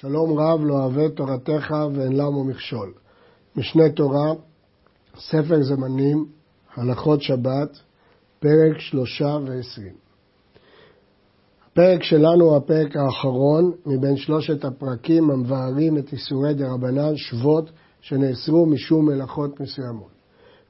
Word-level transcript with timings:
שלום 0.00 0.38
רב 0.38 0.60
לא 0.64 0.74
אוהב 0.74 1.08
תורתך 1.08 1.74
ואין 1.94 2.12
למו 2.12 2.44
מכשול. 2.44 2.92
משנה 3.56 3.90
תורה, 3.90 4.32
ספר 5.18 5.62
זמנים, 5.62 6.26
הלכות 6.74 7.22
שבת, 7.22 7.78
פרק 8.40 8.78
שלושה 8.78 9.38
ועשרים. 9.46 9.94
הפרק 11.66 12.02
שלנו 12.02 12.44
הוא 12.44 12.56
הפרק 12.56 12.96
האחרון 12.96 13.72
מבין 13.86 14.16
שלושת 14.16 14.64
הפרקים 14.64 15.30
המבארים 15.30 15.98
את 15.98 16.12
איסורי 16.12 16.54
דרבנן 16.54 17.16
שבות 17.16 17.70
שנאסרו 18.00 18.66
משום 18.66 19.06
מלאכות 19.06 19.60
מסוימות. 19.60 20.12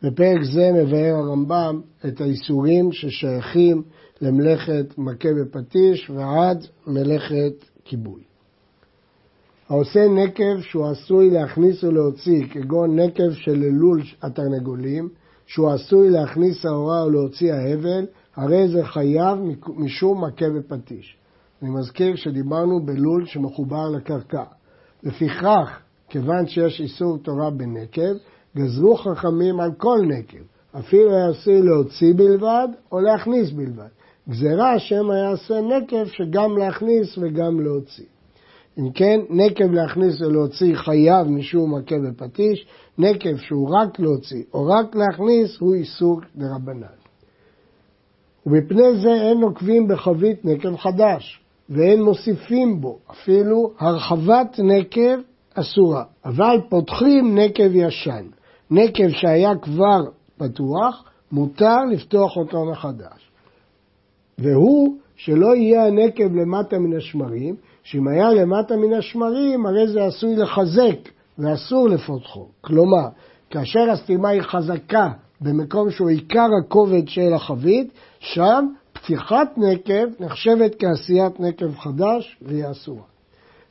בפרק 0.03 0.43
זה 0.43 0.71
מבאר 0.75 1.15
הרמב"ם 1.15 1.81
את 2.09 2.21
האיסורים 2.21 2.93
ששייכים 2.93 3.83
למלאכת 4.21 4.99
מכה 4.99 5.29
בפטיש 5.41 6.11
ועד 6.11 6.67
מלאכת 6.87 7.65
כיבוי. 7.85 8.36
העושה 9.69 10.09
נקב 10.09 10.61
שהוא 10.61 10.87
עשוי 10.87 11.30
להכניס 11.30 11.84
ולהוציא, 11.84 12.47
כגון 12.51 12.98
נקב 12.98 13.33
של 13.33 13.65
לול 13.70 14.02
התרנגולים, 14.23 15.09
שהוא 15.47 15.70
עשוי 15.70 16.11
להכניס 16.11 16.66
ההוראה 16.66 17.06
ולהוציא 17.06 17.52
ההבל, 17.52 18.06
הרי 18.37 18.69
זה 18.69 18.84
חייב 18.84 19.39
משום 19.77 20.25
מכה 20.25 20.45
בפטיש. 20.56 21.16
אני 21.62 21.70
מזכיר 21.70 22.16
שדיברנו 22.16 22.87
בלול 22.87 23.27
שמחובר 23.27 23.89
לקרקע. 23.89 24.45
לפיכך, 25.02 25.78
כיוון 26.09 26.47
שיש 26.47 26.80
איסור 26.80 27.19
תורה 27.19 27.51
בנקב, 27.51 28.12
גזרו 28.56 28.97
חכמים 28.97 29.61
על 29.61 29.70
כל 29.77 29.98
נקב, 30.09 30.45
אפילו 30.78 31.11
היה 31.11 31.28
עשוי 31.28 31.62
להוציא 31.62 32.14
בלבד 32.17 32.69
או 32.92 33.01
להכניס 33.01 33.51
בלבד. 33.51 33.89
גזרה 34.28 34.78
שמא 34.78 35.12
יעשה 35.12 35.61
נקב 35.61 36.06
שגם 36.06 36.56
להכניס 36.59 37.19
וגם 37.19 37.61
להוציא. 37.61 38.05
אם 38.79 38.91
כן, 38.91 39.21
נקב 39.30 39.73
להכניס 39.73 40.21
ולהוציא 40.21 40.77
חייב 40.77 41.29
משום 41.29 41.75
מכה 41.75 41.95
בפטיש, 41.98 42.67
נקב 42.98 43.37
שהוא 43.37 43.70
רק 43.77 44.00
להוציא 44.00 44.42
או 44.55 44.67
רק 44.67 44.97
להכניס 44.97 45.56
הוא 45.61 45.75
איסור 45.75 46.20
דרבנן. 46.37 46.87
ומפני 48.47 48.97
זה 49.03 49.12
אין 49.15 49.41
נוקבים 49.41 49.89
בחבית 49.89 50.45
נקב 50.45 50.77
חדש, 50.77 51.41
ואין 51.70 52.03
מוסיפים 52.03 52.81
בו, 52.81 52.98
אפילו 53.11 53.73
הרחבת 53.78 54.59
נקב 54.59 55.19
אסורה, 55.55 56.05
אבל 56.25 56.61
פותחים 56.69 57.39
נקב 57.39 57.75
ישן. 57.75 58.27
נקב 58.70 59.09
שהיה 59.09 59.56
כבר 59.62 60.00
פתוח, 60.37 61.05
מותר 61.33 61.84
לפתוח 61.93 62.37
אותו 62.37 62.65
מחדש. 62.65 63.31
והוא 64.39 64.97
שלא 65.17 65.56
יהיה 65.56 65.87
הנקב 65.87 66.34
למטה 66.34 66.78
מן 66.78 66.97
השמרים, 66.97 67.56
שאם 67.87 68.09
היה 68.09 68.33
למטה 68.33 68.77
מן 68.77 68.92
השמרים, 68.92 69.67
הרי 69.67 69.89
זה 69.89 70.05
עשוי 70.05 70.37
לחזק 70.37 71.09
ואסור 71.39 71.89
לפותחו. 71.89 72.48
כלומר, 72.61 73.09
כאשר 73.51 73.91
הסתימה 73.91 74.28
היא 74.28 74.43
חזקה 74.43 75.11
במקום 75.41 75.91
שהוא 75.91 76.09
עיקר 76.09 76.47
הכובד 76.61 77.09
של 77.09 77.34
החבית, 77.34 77.91
שם 78.20 78.67
פתיחת 78.93 79.48
נקב 79.56 80.06
נחשבת 80.20 80.75
כעשיית 80.78 81.41
נקב 81.41 81.75
חדש 81.75 82.37
והיא 82.43 82.70
אסורה. 82.70 83.03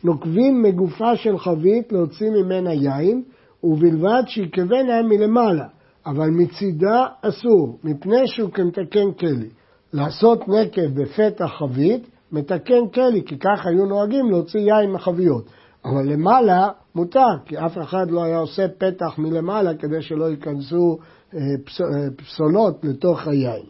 נוקבים 0.03 0.61
מגופה 0.61 1.16
של 1.16 1.38
חבית 1.38 1.91
להוציא 1.91 2.29
ממנה 2.29 2.73
יין, 2.73 3.23
ובלבד 3.63 4.23
שיקבנה 4.27 5.02
מלמעלה, 5.09 5.67
אבל 6.05 6.29
מצידה 6.29 7.05
אסור, 7.22 7.79
מפני 7.83 8.27
שהוא 8.27 8.52
כמתקן 8.52 9.11
כלי. 9.19 9.50
לעשות 9.94 10.47
נקב 10.47 11.02
בפתח 11.02 11.52
חבית, 11.59 12.07
מתקן 12.36 12.88
כלי, 12.94 13.23
כי 13.25 13.38
כך 13.39 13.66
היו 13.66 13.86
נוהגים 13.86 14.31
להוציא 14.31 14.59
יין 14.59 14.91
מחביות. 14.91 15.50
אבל 15.86 16.11
למעלה 16.11 16.69
מותר, 16.95 17.38
כי 17.45 17.58
אף 17.58 17.78
אחד 17.78 18.11
לא 18.11 18.23
היה 18.23 18.38
עושה 18.38 18.67
פתח 18.78 19.17
מלמעלה 19.17 19.75
כדי 19.75 20.02
שלא 20.02 20.30
ייכנסו 20.30 20.97
אה, 21.33 21.39
אה, 21.39 22.08
פסולות 22.16 22.83
לתוך 22.83 23.28
היין. 23.28 23.66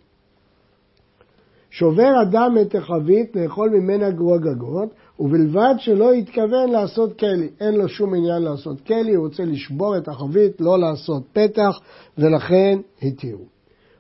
שובר 1.70 2.22
אדם 2.22 2.56
את 2.62 2.76
החבית 2.76 3.36
לאכול 3.36 3.70
ממנה 3.70 4.12
גרוגגות, 4.12 4.90
ובלבד 5.20 5.76
שלא 5.78 6.16
יתכוון 6.16 6.70
לעשות 6.72 7.20
כלי. 7.20 7.50
אין 7.60 7.76
לו 7.76 7.90
שום 7.90 8.16
עניין 8.16 8.42
לעשות 8.42 8.82
כלי, 8.82 9.14
הוא 9.14 9.26
רוצה 9.26 9.46
לשבור 9.46 9.98
את 9.98 10.08
החבית, 10.08 10.62
לא 10.62 10.80
לעשות 10.80 11.24
פתח, 11.34 11.80
ולכן 12.18 12.80
התירו. 13.02 13.55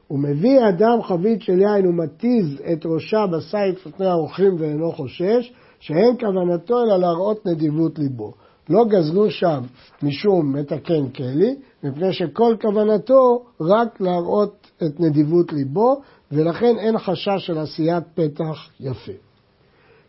הוא 0.07 0.19
מביא 0.19 0.69
אדם 0.69 1.01
חבית 1.03 1.41
של 1.41 1.61
יין 1.61 1.87
ומתיז 1.87 2.61
את 2.73 2.85
ראשה 2.85 3.25
בסייף 3.27 3.85
לפני 3.87 4.05
האורחים 4.05 4.55
ואינו 4.59 4.91
חושש, 4.91 5.53
שאין 5.79 6.17
כוונתו 6.19 6.83
אלא 6.83 6.97
להראות 6.97 7.45
נדיבות 7.45 7.99
ליבו. 7.99 8.33
לא 8.69 8.85
גזלו 8.85 9.31
שם 9.31 9.61
משום 10.03 10.55
מתקן 10.55 11.09
כלי, 11.09 11.55
מפני 11.83 12.13
שכל 12.13 12.55
כוונתו 12.61 13.43
רק 13.61 14.01
להראות 14.01 14.71
את 14.77 14.99
נדיבות 14.99 15.53
ליבו, 15.53 16.01
ולכן 16.31 16.77
אין 16.79 16.97
חשש 16.97 17.37
של 17.37 17.57
עשיית 17.57 18.03
פתח 18.15 18.69
יפה. 18.79 19.11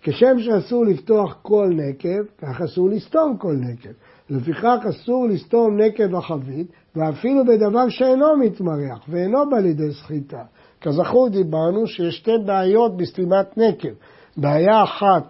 כשם 0.03 0.39
שאסור 0.39 0.85
לפתוח 0.85 1.37
כל 1.43 1.71
נקב, 1.73 2.23
כך 2.39 2.61
אסור 2.61 2.89
לסתום 2.89 3.37
כל 3.37 3.57
נקב. 3.57 3.91
לפיכך 4.31 4.79
אסור 4.89 5.27
לסתום 5.27 5.81
נקב 5.81 6.15
החבית, 6.15 6.67
ואפילו 6.97 7.45
בדבר 7.45 7.89
שאינו 7.89 8.37
מתמרח 8.37 9.05
ואינו 9.09 9.51
בא 9.51 9.57
לידי 9.57 9.93
סחיטה. 9.93 10.43
כזכור 10.81 11.29
דיברנו 11.29 11.87
שיש 11.87 12.17
שתי 12.17 12.31
בעיות 12.47 12.97
בסתימת 12.97 13.59
נקב. 13.59 13.89
בעיה 14.37 14.85
אחת, 14.85 15.25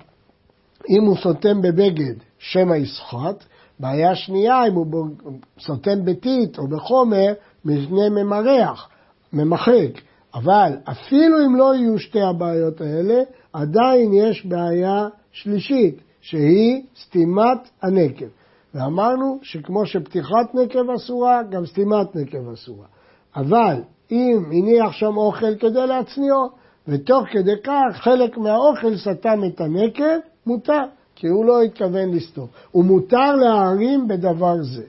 אם 0.89 1.03
הוא 1.03 1.17
סותם 1.17 1.63
בבגד, 1.63 2.15
שמא 2.39 2.75
יסחט. 2.75 3.45
בעיה 3.81 4.15
שנייה, 4.15 4.67
אם 4.67 4.73
הוא 4.75 5.07
סותם 5.59 6.05
בטיט 6.05 6.59
או 6.59 6.69
בחומר, 6.69 7.33
מבנה 7.65 8.09
ממרח, 8.11 8.89
ממחק. 9.33 10.01
אבל 10.35 10.73
אפילו 10.85 11.47
אם 11.47 11.57
לא 11.57 11.75
יהיו 11.75 11.99
שתי 11.99 12.21
הבעיות 12.21 12.81
האלה, 12.81 13.23
עדיין 13.53 14.13
יש 14.13 14.47
בעיה 14.47 15.09
שלישית, 15.33 16.01
שהיא 16.21 16.83
סתימת 17.03 17.69
הנקב. 17.83 18.27
ואמרנו 18.77 19.39
שכמו 19.43 19.87
שפתיחת 19.87 20.55
נקב 20.55 20.91
אסורה, 20.91 21.43
גם 21.51 21.67
סתימת 21.67 22.17
נקב 22.17 22.49
אסורה. 22.53 22.87
אבל 23.37 23.83
אם 24.11 24.45
הניח 24.47 24.93
שם 24.93 25.17
אוכל 25.17 25.57
כדי 25.57 25.87
להצניעו, 25.87 26.49
ותוך 26.89 27.25
כדי 27.33 27.63
כך 27.65 27.97
חלק 27.97 28.39
מהאוכל 28.39 28.97
סתם 28.97 29.41
את 29.47 29.61
הנקב, 29.61 30.19
מותר, 30.47 30.83
כי 31.15 31.27
הוא 31.27 31.45
לא 31.45 31.63
התכוון 31.63 32.11
לסתום. 32.15 32.47
ומותר 32.75 33.37
להערים 33.37 34.09
בדבר 34.09 34.63
זה. 34.63 34.85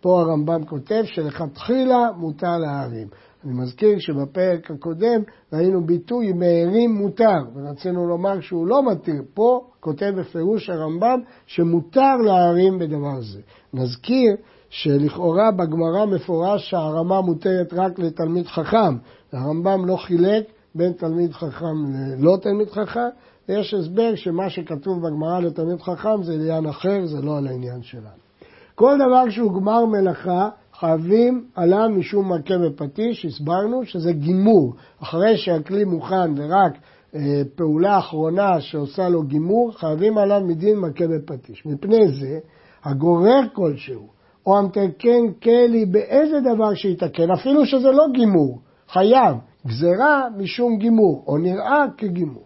פה 0.00 0.20
הרמב"ם 0.20 0.64
כותב 0.64 1.02
שלכתחילה 1.04 2.08
מותר 2.16 2.58
להערים. 2.58 3.08
אני 3.44 3.52
מזכיר 3.52 3.98
שבפרק 3.98 4.70
הקודם 4.70 5.22
ראינו 5.52 5.86
ביטוי 5.86 6.32
מהרים 6.32 6.94
מותר, 6.94 7.38
ורצינו 7.54 8.08
לומר 8.08 8.40
שהוא 8.40 8.66
לא 8.66 8.82
מתיר. 8.90 9.22
פה 9.34 9.60
כותב 9.80 10.12
בפירוש 10.16 10.70
הרמב"ם 10.70 11.20
שמותר 11.46 12.16
להערים 12.16 12.78
בדבר 12.78 13.20
זה. 13.20 13.40
נזכיר 13.74 14.36
שלכאורה 14.70 15.50
בגמרא 15.50 16.04
מפורש 16.06 16.70
שהערמה 16.70 17.20
מותרת 17.20 17.72
רק 17.72 17.98
לתלמיד 17.98 18.46
חכם. 18.46 18.96
הרמב"ם 19.32 19.86
לא 19.86 19.96
חילק 19.96 20.44
בין 20.74 20.92
תלמיד 20.92 21.32
חכם 21.32 21.76
ללא 21.94 22.36
תלמיד 22.42 22.70
חכם, 22.70 23.08
ויש 23.48 23.74
הסבר 23.74 24.14
שמה 24.14 24.50
שכתוב 24.50 25.06
בגמרא 25.06 25.40
לתלמיד 25.40 25.80
חכם 25.80 26.22
זה 26.22 26.32
עניין 26.32 26.66
אחר, 26.66 27.06
זה 27.06 27.22
לא 27.22 27.38
על 27.38 27.46
העניין 27.46 27.82
שלנו. 27.82 28.20
כל 28.74 28.96
דבר 28.96 29.30
שהוא 29.30 29.52
גמר 29.60 29.84
מלאכה, 29.84 30.48
חייבים 30.80 31.44
עליו 31.54 31.88
משום 31.90 32.32
מכה 32.32 32.54
בפטיש, 32.58 33.24
הסברנו 33.24 33.84
שזה 33.84 34.12
גימור. 34.12 34.74
אחרי 35.02 35.36
שהכלי 35.36 35.84
מוכן 35.84 36.32
ורק 36.36 36.78
אה, 37.14 37.42
פעולה 37.54 37.98
אחרונה 37.98 38.60
שעושה 38.60 39.08
לו 39.08 39.22
גימור, 39.22 39.72
חייבים 39.78 40.18
עליו 40.18 40.40
מדין 40.40 40.78
מכה 40.78 41.04
בפטיש. 41.06 41.66
מפני 41.66 42.08
זה, 42.08 42.38
הגורר 42.84 43.40
כלשהו, 43.52 44.08
או 44.46 44.58
המתקן 44.58 45.32
כלי 45.42 45.86
באיזה 45.86 46.40
דבר 46.40 46.74
שיתקן, 46.74 47.30
אפילו 47.30 47.66
שזה 47.66 47.90
לא 47.90 48.04
גימור, 48.12 48.58
חייב, 48.88 49.36
גזרה 49.66 50.28
משום 50.36 50.78
גימור, 50.78 51.24
או 51.26 51.38
נראה 51.38 51.84
כגימור. 51.96 52.44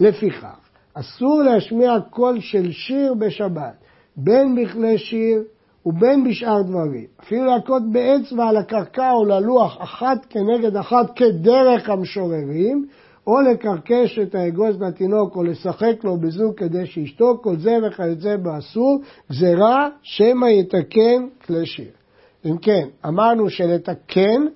לפיכך, 0.00 0.70
אסור 0.94 1.42
להשמיע 1.42 1.92
קול 2.10 2.40
של 2.40 2.70
שיר 2.70 3.14
בשבת, 3.14 3.74
בין 4.16 4.54
בכלי 4.54 4.98
שיר 4.98 5.42
ובין 5.86 6.24
בשאר 6.24 6.62
דברים. 6.62 7.06
אפילו 7.20 7.44
להכות 7.44 7.82
באצבע 7.92 8.48
על 8.48 8.56
הקרקע 8.56 9.12
או 9.12 9.24
ללוח 9.24 9.82
אחת 9.82 10.26
כנגד 10.30 10.76
אחת 10.76 11.16
כדרך 11.16 11.88
המשוררים, 11.88 12.86
או 13.26 13.40
לקרקש 13.40 14.18
את 14.18 14.34
האגוז 14.34 14.82
לתינוק 14.82 15.36
או 15.36 15.42
לשחק 15.42 16.04
לו 16.04 16.16
בזוג 16.16 16.54
כדי 16.56 16.86
שישתוק, 16.86 17.44
כל 17.44 17.56
זה 17.56 17.78
וכיוצא 17.86 18.36
באסור, 18.36 19.00
גזירה 19.30 19.88
שמא 20.02 20.46
יתקן 20.46 21.26
כלי 21.46 21.66
שיר. 21.66 21.90
אם 22.44 22.58
כן, 22.58 22.88
אמרנו 23.06 23.50
שלתקן 23.50 24.46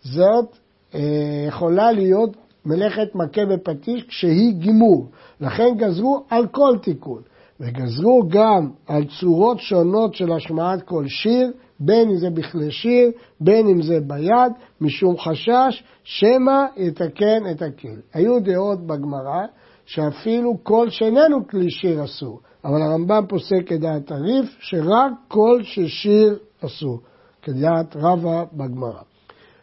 זאת 0.00 0.56
אה, 0.94 1.44
יכולה 1.48 1.92
להיות 1.92 2.36
מלאכת 2.66 3.14
מכה 3.14 3.46
בפטיש 3.46 4.02
כשהיא 4.02 4.52
גימור. 4.52 5.06
לכן 5.40 5.74
גזרו 5.76 6.24
על 6.30 6.46
כל 6.46 6.76
תיקון. 6.82 7.22
וגזרו 7.60 8.22
גם 8.28 8.70
על 8.86 9.04
צורות 9.20 9.60
שונות 9.60 10.14
של 10.14 10.32
השמעת 10.32 10.82
כל 10.82 11.04
שיר, 11.08 11.52
בין 11.80 12.10
אם 12.10 12.16
זה 12.16 12.30
בכלי 12.30 12.70
שיר, 12.70 13.10
בין 13.40 13.68
אם 13.68 13.82
זה 13.82 14.00
ביד, 14.00 14.52
משום 14.80 15.18
חשש, 15.18 15.82
שמא 16.04 16.64
יתקן 16.76 17.42
את 17.50 17.62
הכלי. 17.62 18.00
היו 18.14 18.40
דעות 18.40 18.86
בגמרא 18.86 19.46
שאפילו 19.86 20.58
קול 20.62 20.90
שאיננו 20.90 21.48
כלי 21.48 21.70
שיר 21.70 22.04
אסור, 22.04 22.40
אבל 22.64 22.82
הרמב"ם 22.82 23.24
פוסק 23.28 23.66
כדעת 23.66 24.10
הריף 24.10 24.56
שרק 24.60 25.12
קול 25.28 25.62
ששיר 25.62 26.38
אסור, 26.64 27.00
כדעת 27.42 27.96
רבא 27.96 28.44
בגמרא. 28.52 29.02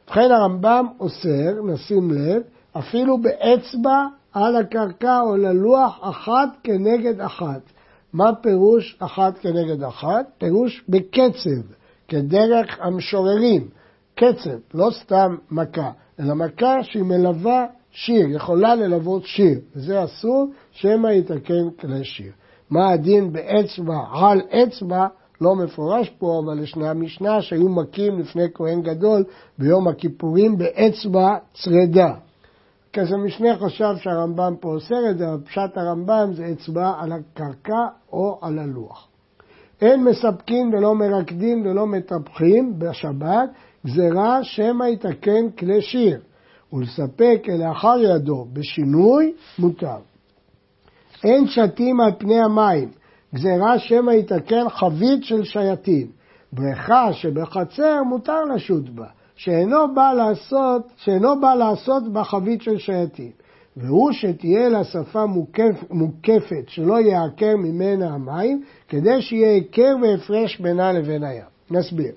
ובכן 0.08 0.32
הרמב"ם 0.32 0.86
אוסר, 1.00 1.62
נשים 1.64 2.12
לב, 2.12 2.42
אפילו 2.78 3.18
באצבע 3.18 4.06
על 4.34 4.56
הקרקע 4.56 5.20
או 5.22 5.38
ללוח 5.38 6.00
אחת 6.02 6.50
כנגד 6.64 7.22
אחת. 7.22 7.62
מה 8.16 8.36
פירוש 8.36 8.98
אחת 9.00 9.38
כנגד 9.38 9.84
אחת? 9.84 10.26
פירוש 10.38 10.84
בקצב, 10.90 11.62
כדרך 12.08 12.80
המשוררים. 12.82 13.68
קצב, 14.16 14.58
לא 14.74 14.90
סתם 14.92 15.36
מכה, 15.52 15.92
אלא 16.20 16.34
מכה 16.34 16.84
שהיא 16.84 17.04
מלווה 17.04 17.66
שיר, 17.92 18.28
יכולה 18.30 18.76
ללוות 18.76 19.26
שיר, 19.26 19.60
וזה 19.76 20.04
אסור, 20.04 20.48
שמא 20.72 21.08
יתקן 21.08 21.70
כלי 21.80 22.04
שיר. 22.04 22.32
מה 22.70 22.90
הדין 22.90 23.34
באצבע 23.34 23.98
על 24.14 24.42
אצבע? 24.50 25.08
לא 25.42 25.56
מפורש 25.56 26.10
פה, 26.10 26.42
אבל 26.46 26.64
ישנה 26.64 26.94
משנה 26.94 27.42
שהיו 27.42 27.70
מכים 27.70 28.20
לפני 28.20 28.46
כהן 28.54 28.82
גדול 28.82 29.24
ביום 29.58 29.88
הכיפורים 29.88 30.58
באצבע 30.58 31.36
צרדה. 31.54 32.14
כזה 32.96 33.18
משנה 33.18 33.58
חשב 33.58 33.96
שהרמב"ם 33.98 34.54
פה 34.60 34.70
אוסר 34.70 35.10
את 35.10 35.18
זה, 35.18 35.28
אבל 35.28 35.42
פשט 35.46 35.78
הרמב"ם 35.78 36.34
זה 36.34 36.46
אצבע 36.52 36.94
על 37.00 37.12
הקרקע 37.12 37.88
או 38.14 38.40
על 38.42 38.60
הלוח. 38.60 39.08
אין 39.82 40.04
מספקים 40.04 40.74
ולא 40.74 40.96
מרקדים 40.96 41.66
ולא 41.66 41.88
מטפחים 41.88 42.80
בשבת, 42.80 43.50
גזירה 43.86 44.44
שמא 44.44 44.84
יתקן 44.84 45.50
כלי 45.60 45.82
שיר, 45.82 46.20
ולספק 46.74 47.42
כלאחר 47.46 47.96
ידו 48.00 48.46
בשינוי 48.54 49.34
מותר. 49.60 49.98
אין 51.24 51.48
שתים 51.48 52.02
על 52.02 52.12
פני 52.18 52.44
המים, 52.44 52.90
גזירה 53.36 53.80
שמא 53.80 54.12
יתקן 54.12 54.70
חבית 54.70 55.24
של 55.24 55.44
שייטים. 55.44 56.08
בריכה 56.54 57.14
שבחצר 57.14 58.04
מותר 58.04 58.44
לשוט 58.56 58.90
בה, 58.90 59.08
שאינו 59.36 59.94
בא 59.96 60.14
לעשות, 60.14 60.82
שאינו 60.96 61.42
בא 61.42 61.54
לעשות 61.54 62.14
בה 62.14 62.24
חבית 62.24 62.62
של 62.62 62.78
שייטים. 62.78 63.32
והוא 63.78 64.12
שתהיה 64.12 64.70
לה 64.70 64.84
שפה 64.84 65.26
מוקף, 65.26 65.84
מוקפת, 65.92 66.64
שלא 66.68 67.00
יעקר 67.02 67.56
ממנה 67.58 68.14
המים, 68.14 68.64
כדי 68.90 69.22
שיהיה 69.22 69.54
היכר 69.54 69.96
והפרש 70.02 70.60
בינה 70.60 70.94
לבין 70.94 71.24
הים. 71.24 71.46
נסביר. 71.72 72.12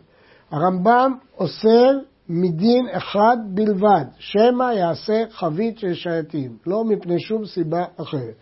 הרמב"ם 0.50 1.12
אוסר 1.38 1.90
מדין 2.28 2.86
אחד 2.92 3.36
בלבד, 3.48 4.04
שמא 4.18 4.72
יעשה 4.72 5.24
חבית 5.30 5.78
של 5.78 5.94
שייטים, 5.94 6.56
לא 6.66 6.84
מפני 6.84 7.20
שום 7.20 7.46
סיבה 7.46 7.84
אחרת. 7.96 8.34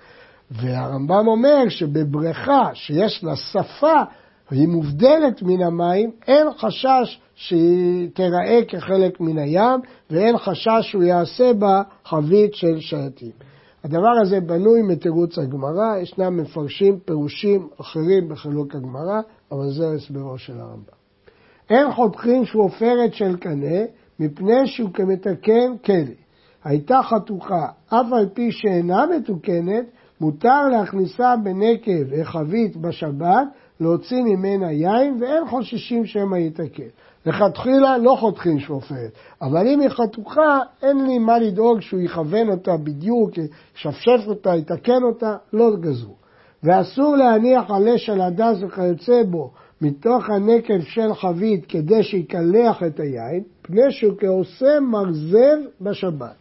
והרמב"ם 0.50 1.28
אומר 1.28 1.68
שבבריכה 1.68 2.70
שיש 2.74 3.24
לה 3.24 3.36
שפה 3.36 4.02
והיא 4.50 4.68
מובדלת 4.68 5.42
מן 5.42 5.62
המים, 5.62 6.10
אין 6.26 6.46
חשש 6.58 7.20
שהיא 7.34 8.10
תיראה 8.14 8.60
כחלק 8.68 9.20
מן 9.20 9.38
הים, 9.38 9.80
ואין 10.10 10.38
חשש 10.38 10.80
שהוא 10.80 11.02
יעשה 11.02 11.52
בה 11.52 11.82
חבית 12.04 12.54
של 12.54 12.80
שייטים. 12.80 13.32
הדבר 13.84 14.20
הזה 14.22 14.40
בנוי 14.40 14.82
מתירוץ 14.82 15.38
הגמרא, 15.38 15.96
ישנם 16.02 16.36
מפרשים 16.36 16.98
פירושים 17.04 17.68
אחרים 17.80 18.28
בחילוק 18.28 18.74
הגמרא, 18.74 19.20
אבל 19.52 19.70
זה 19.70 19.90
הסברו 19.94 20.38
של 20.38 20.60
הרמב"ם. 20.60 20.96
אין 21.70 21.92
חותכים 21.92 22.44
שעופרת 22.44 23.14
של 23.14 23.36
קנה, 23.36 23.84
מפני 24.20 24.66
שהוא 24.66 24.90
כמתקן 24.94 25.76
כלי. 25.84 26.14
הייתה 26.64 27.00
חתוכה, 27.02 27.66
אף 27.88 28.06
על 28.12 28.28
פי 28.34 28.52
שאינה 28.52 29.04
מתוקנת, 29.16 29.84
מותר 30.20 30.68
להכניסה 30.68 31.34
בנקב 31.36 32.02
וחבית 32.10 32.76
בשבת, 32.76 33.46
להוציא 33.80 34.22
ממנה 34.22 34.72
יין, 34.72 35.16
ואין 35.20 35.46
חוששים 35.46 36.06
שמא 36.06 36.36
יתקן. 36.36 36.88
לכתחילה 37.26 37.98
לא 37.98 38.16
חותכים 38.20 38.58
שופרת, 38.58 39.10
אבל 39.42 39.66
אם 39.68 39.80
היא 39.80 39.88
חתוכה, 39.88 40.60
אין 40.82 41.06
לי 41.06 41.18
מה 41.18 41.38
לדאוג 41.38 41.80
שהוא 41.80 42.00
יכוון 42.00 42.48
אותה 42.48 42.76
בדיוק, 42.76 43.30
ישפשף 43.76 44.20
אותה, 44.26 44.56
יתקן 44.56 45.02
אותה, 45.02 45.36
לא 45.52 45.76
גזרו. 45.76 46.14
ואסור 46.62 47.16
להניח 47.16 47.70
עלה 47.70 47.98
של 47.98 48.20
הדס 48.20 48.56
וכיוצא 48.60 49.22
בו 49.30 49.50
מתוך 49.80 50.30
הנקב 50.30 50.80
של 50.80 51.14
חבית 51.14 51.66
כדי 51.66 52.02
שיקלח 52.02 52.82
את 52.82 53.00
היין, 53.00 53.42
פני 53.62 53.90
שהוא 53.90 54.14
כעושה 54.18 54.80
מרזב 54.80 55.56
בשבת. 55.80 56.36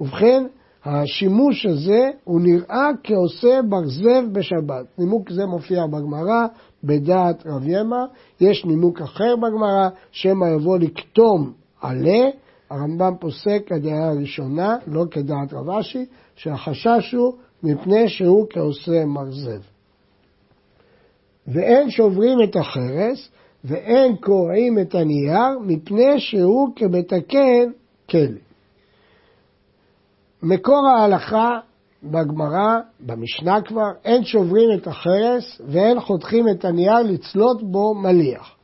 ובכן, 0.00 0.46
השימוש 0.86 1.66
הזה 1.66 2.10
הוא 2.24 2.40
נראה 2.40 2.88
כעושה 3.04 3.60
ברזב 3.68 4.32
בשבת. 4.32 4.86
נימוק 4.98 5.30
זה 5.30 5.46
מופיע 5.46 5.86
בגמרא, 5.86 6.46
בדעת 6.84 7.46
רב 7.46 7.68
ימה. 7.68 8.04
יש 8.40 8.64
נימוק 8.64 9.00
אחר 9.00 9.36
בגמרא, 9.36 9.88
שמא 10.10 10.46
יבוא 10.46 10.78
לקטום 10.78 11.52
עלה. 11.80 12.28
הרמב"ם 12.70 13.12
פוסק 13.20 13.62
כדעה 13.66 14.08
הראשונה, 14.08 14.76
לא 14.86 15.04
כדעת 15.10 15.52
רב 15.52 15.70
אשי, 15.70 16.04
שהחשש 16.36 17.14
הוא 17.14 17.32
מפני 17.62 18.08
שהוא 18.08 18.46
כעושה 18.50 19.04
מרזב. 19.04 19.60
ואין 21.48 21.90
שוברים 21.90 22.38
את 22.44 22.56
החרס, 22.56 23.28
ואין 23.64 24.16
קורעים 24.16 24.78
את 24.78 24.94
הנייר, 24.94 25.58
מפני 25.66 26.20
שהוא 26.20 26.68
כמתקן 26.76 27.70
כלא. 28.10 28.45
מקור 30.42 30.88
ההלכה 30.88 31.58
בגמרא, 32.02 32.78
במשנה 33.00 33.62
כבר, 33.62 33.90
אין 34.04 34.24
שוברים 34.24 34.68
את 34.78 34.86
החרס 34.86 35.60
ואין 35.66 36.00
חותכים 36.00 36.48
את 36.48 36.64
הנייר 36.64 37.02
לצלות 37.02 37.62
בו 37.62 37.94
מליח. 37.94 38.56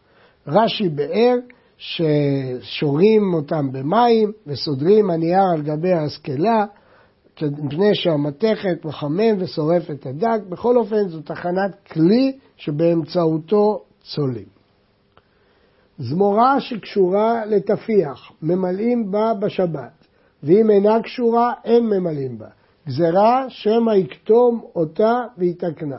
רש"י 0.46 0.88
באר 0.88 1.36
ששורים 1.78 3.34
אותם 3.34 3.72
במים 3.72 4.32
וסודרים 4.46 5.10
הנייר 5.10 5.44
על 5.54 5.62
גבי 5.62 5.92
ההשכלה, 5.92 6.64
מפני 7.42 7.94
שהמתכת 7.94 8.84
מחמם 8.84 9.36
ושורף 9.38 9.90
את 9.90 10.06
הדג. 10.06 10.38
בכל 10.48 10.76
אופן 10.76 11.08
זו 11.08 11.20
תחנת 11.20 11.74
כלי 11.92 12.38
שבאמצעותו 12.56 13.82
צולים. 14.14 14.46
זמורה 15.98 16.60
שקשורה 16.60 17.46
לתפיח, 17.46 18.32
ממלאים 18.42 19.10
בה 19.10 19.34
בשבת. 19.34 20.01
ואם 20.42 20.70
אינה 20.70 21.02
קשורה, 21.02 21.52
אין 21.64 21.86
ממלאים 21.86 22.38
בה. 22.38 22.46
גזרה 22.88 23.44
שמא 23.48 23.92
יקטום 23.92 24.60
אותה 24.76 25.20
ויתקנה. 25.38 25.98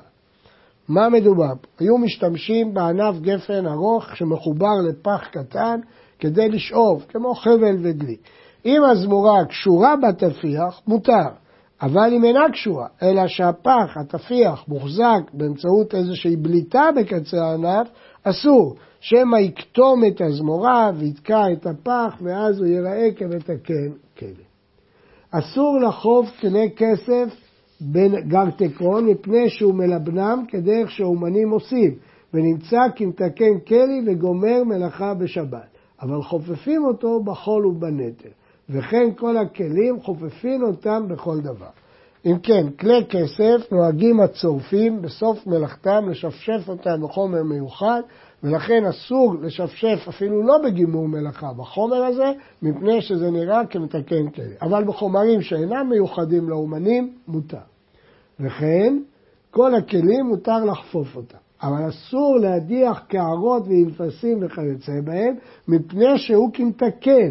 מה 0.87 1.09
מדובר? 1.09 1.53
היו 1.79 1.97
משתמשים 1.97 2.73
בענף 2.73 3.19
גפן 3.21 3.67
ארוך 3.67 4.15
שמחובר 4.15 4.75
לפח 4.89 5.27
קטן 5.31 5.79
כדי 6.19 6.49
לשאוב, 6.49 7.05
כמו 7.09 7.35
חבל 7.35 7.77
ודלי. 7.81 8.15
אם 8.65 8.81
הזמורה 8.83 9.45
קשורה 9.45 9.95
בתפיח, 9.95 10.81
מותר, 10.87 11.29
אבל 11.81 12.13
אם 12.13 12.23
אינה 12.23 12.51
קשורה, 12.51 12.87
אלא 13.01 13.27
שהפח, 13.27 13.97
התפיח, 13.97 14.67
מוחזק 14.67 15.21
באמצעות 15.33 15.95
איזושהי 15.95 16.35
בליטה 16.35 16.89
בקצה 16.95 17.37
הענף, 17.43 17.87
אסור, 18.23 18.75
שמא 18.99 19.37
יקטום 19.37 20.05
את 20.05 20.21
הזמורה 20.21 20.91
ויתקע 20.95 21.43
את 21.53 21.65
הפח, 21.65 22.15
ואז 22.21 22.59
הוא 22.59 22.67
ייראה 22.67 23.07
כמתקן 23.15 24.02
כלא. 24.17 24.29
אסור 25.31 25.79
לחוב 25.79 26.29
קנה 26.39 26.69
כסף 26.75 27.35
בין 27.81 28.29
גרטקון 28.29 29.05
מפני 29.05 29.49
שהוא 29.49 29.73
מלבנם 29.73 30.43
כדרך 30.47 30.91
שהאומנים 30.91 31.49
עושים, 31.49 31.95
ונמצא 32.33 32.79
כמתקן 32.95 33.59
כלי 33.67 34.01
וגומר 34.07 34.63
מלאכה 34.63 35.13
בשבת. 35.13 35.73
אבל 36.01 36.23
חופפים 36.23 36.85
אותו 36.85 37.23
בחול 37.23 37.65
ובנטל, 37.65 38.29
וכן 38.69 39.13
כל 39.17 39.37
הכלים 39.37 40.01
חופפים 40.01 40.63
אותם 40.63 41.07
בכל 41.07 41.39
דבר. 41.39 41.69
אם 42.25 42.39
כן, 42.43 42.69
כלי 42.79 43.05
כסף 43.09 43.71
נוהגים 43.71 44.19
הצורפים 44.19 45.01
בסוף 45.01 45.47
מלאכתם 45.47 46.09
לשפשף 46.09 46.69
אותם 46.69 47.01
בחומר 47.01 47.43
מיוחד 47.43 48.01
ולכן 48.43 48.85
אסור 48.85 49.35
לשפשף 49.41 50.05
אפילו 50.09 50.43
לא 50.43 50.57
בגימור 50.63 51.07
מלאכה 51.07 51.53
בחומר 51.53 52.03
הזה, 52.03 52.31
מפני 52.61 53.01
שזה 53.01 53.31
נראה 53.31 53.65
כמתקן 53.65 54.29
כלי. 54.29 54.53
אבל 54.61 54.83
בחומרים 54.83 55.41
שאינם 55.41 55.89
מיוחדים 55.89 56.49
לאומנים, 56.49 57.13
מותר. 57.27 57.57
וכן, 58.39 58.97
כל 59.51 59.75
הכלים 59.75 60.25
מותר 60.25 60.65
לחפוף 60.65 61.15
אותם. 61.15 61.37
אבל 61.63 61.89
אסור 61.89 62.37
להדיח 62.41 62.99
קערות 63.07 63.63
ואינפסים 63.67 64.37
וכיוצא 64.41 65.01
בהם, 65.03 65.35
מפני 65.67 66.17
שהוא 66.17 66.49
כמתקן, 66.53 67.29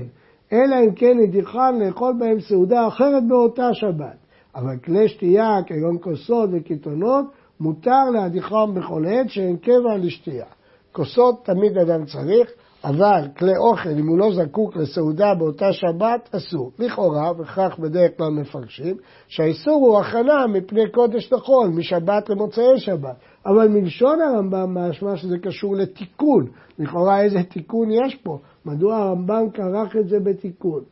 אלא 0.52 0.76
אם 0.84 0.94
כן 0.94 1.18
נדיחן 1.18 1.78
לאכול 1.78 2.14
בהם 2.18 2.40
סעודה 2.40 2.88
אחרת 2.88 3.28
באותה 3.28 3.74
שבת. 3.74 4.16
אבל 4.54 4.76
כלי 4.84 5.08
שתייה, 5.08 5.58
כגון 5.66 5.96
כוסות 6.00 6.50
וקיתונות, 6.52 7.24
מותר 7.60 8.10
להדיחם 8.12 8.74
בכל 8.74 9.04
עת 9.06 9.30
שאין 9.30 9.56
קבע 9.56 9.96
לשתייה. 9.96 10.46
כוסות 10.92 11.44
תמיד 11.44 11.78
אדם 11.78 12.04
צריך, 12.04 12.50
אבל 12.84 13.28
כלי 13.38 13.56
אוכל, 13.56 13.88
אם 13.88 14.06
הוא 14.08 14.18
לא 14.18 14.32
זקוק 14.34 14.76
לסעודה 14.76 15.34
באותה 15.38 15.72
שבת, 15.72 16.28
אסור. 16.34 16.72
לכאורה, 16.78 17.32
וכך 17.38 17.78
בדרך 17.78 18.10
כלל 18.16 18.30
מפרשים, 18.30 18.96
שהאיסור 19.28 19.74
הוא 19.74 19.98
הכנה 20.00 20.46
מפני 20.46 20.90
קודש 20.90 21.32
לחול, 21.32 21.68
משבת 21.68 22.28
למוצאי 22.28 22.78
שבת. 22.78 23.16
אבל 23.46 23.68
מלשון 23.68 24.20
הרמב"ם 24.20 24.78
משמע 24.78 25.16
שזה 25.16 25.38
קשור 25.38 25.76
לתיקון. 25.76 26.46
לכאורה 26.78 27.20
איזה 27.20 27.42
תיקון 27.42 27.90
יש 27.90 28.14
פה? 28.14 28.38
מדוע 28.64 28.96
הרמב"ם 28.96 29.50
כרך 29.54 29.96
את 29.96 30.08
זה 30.08 30.20
בתיקון? 30.20 30.82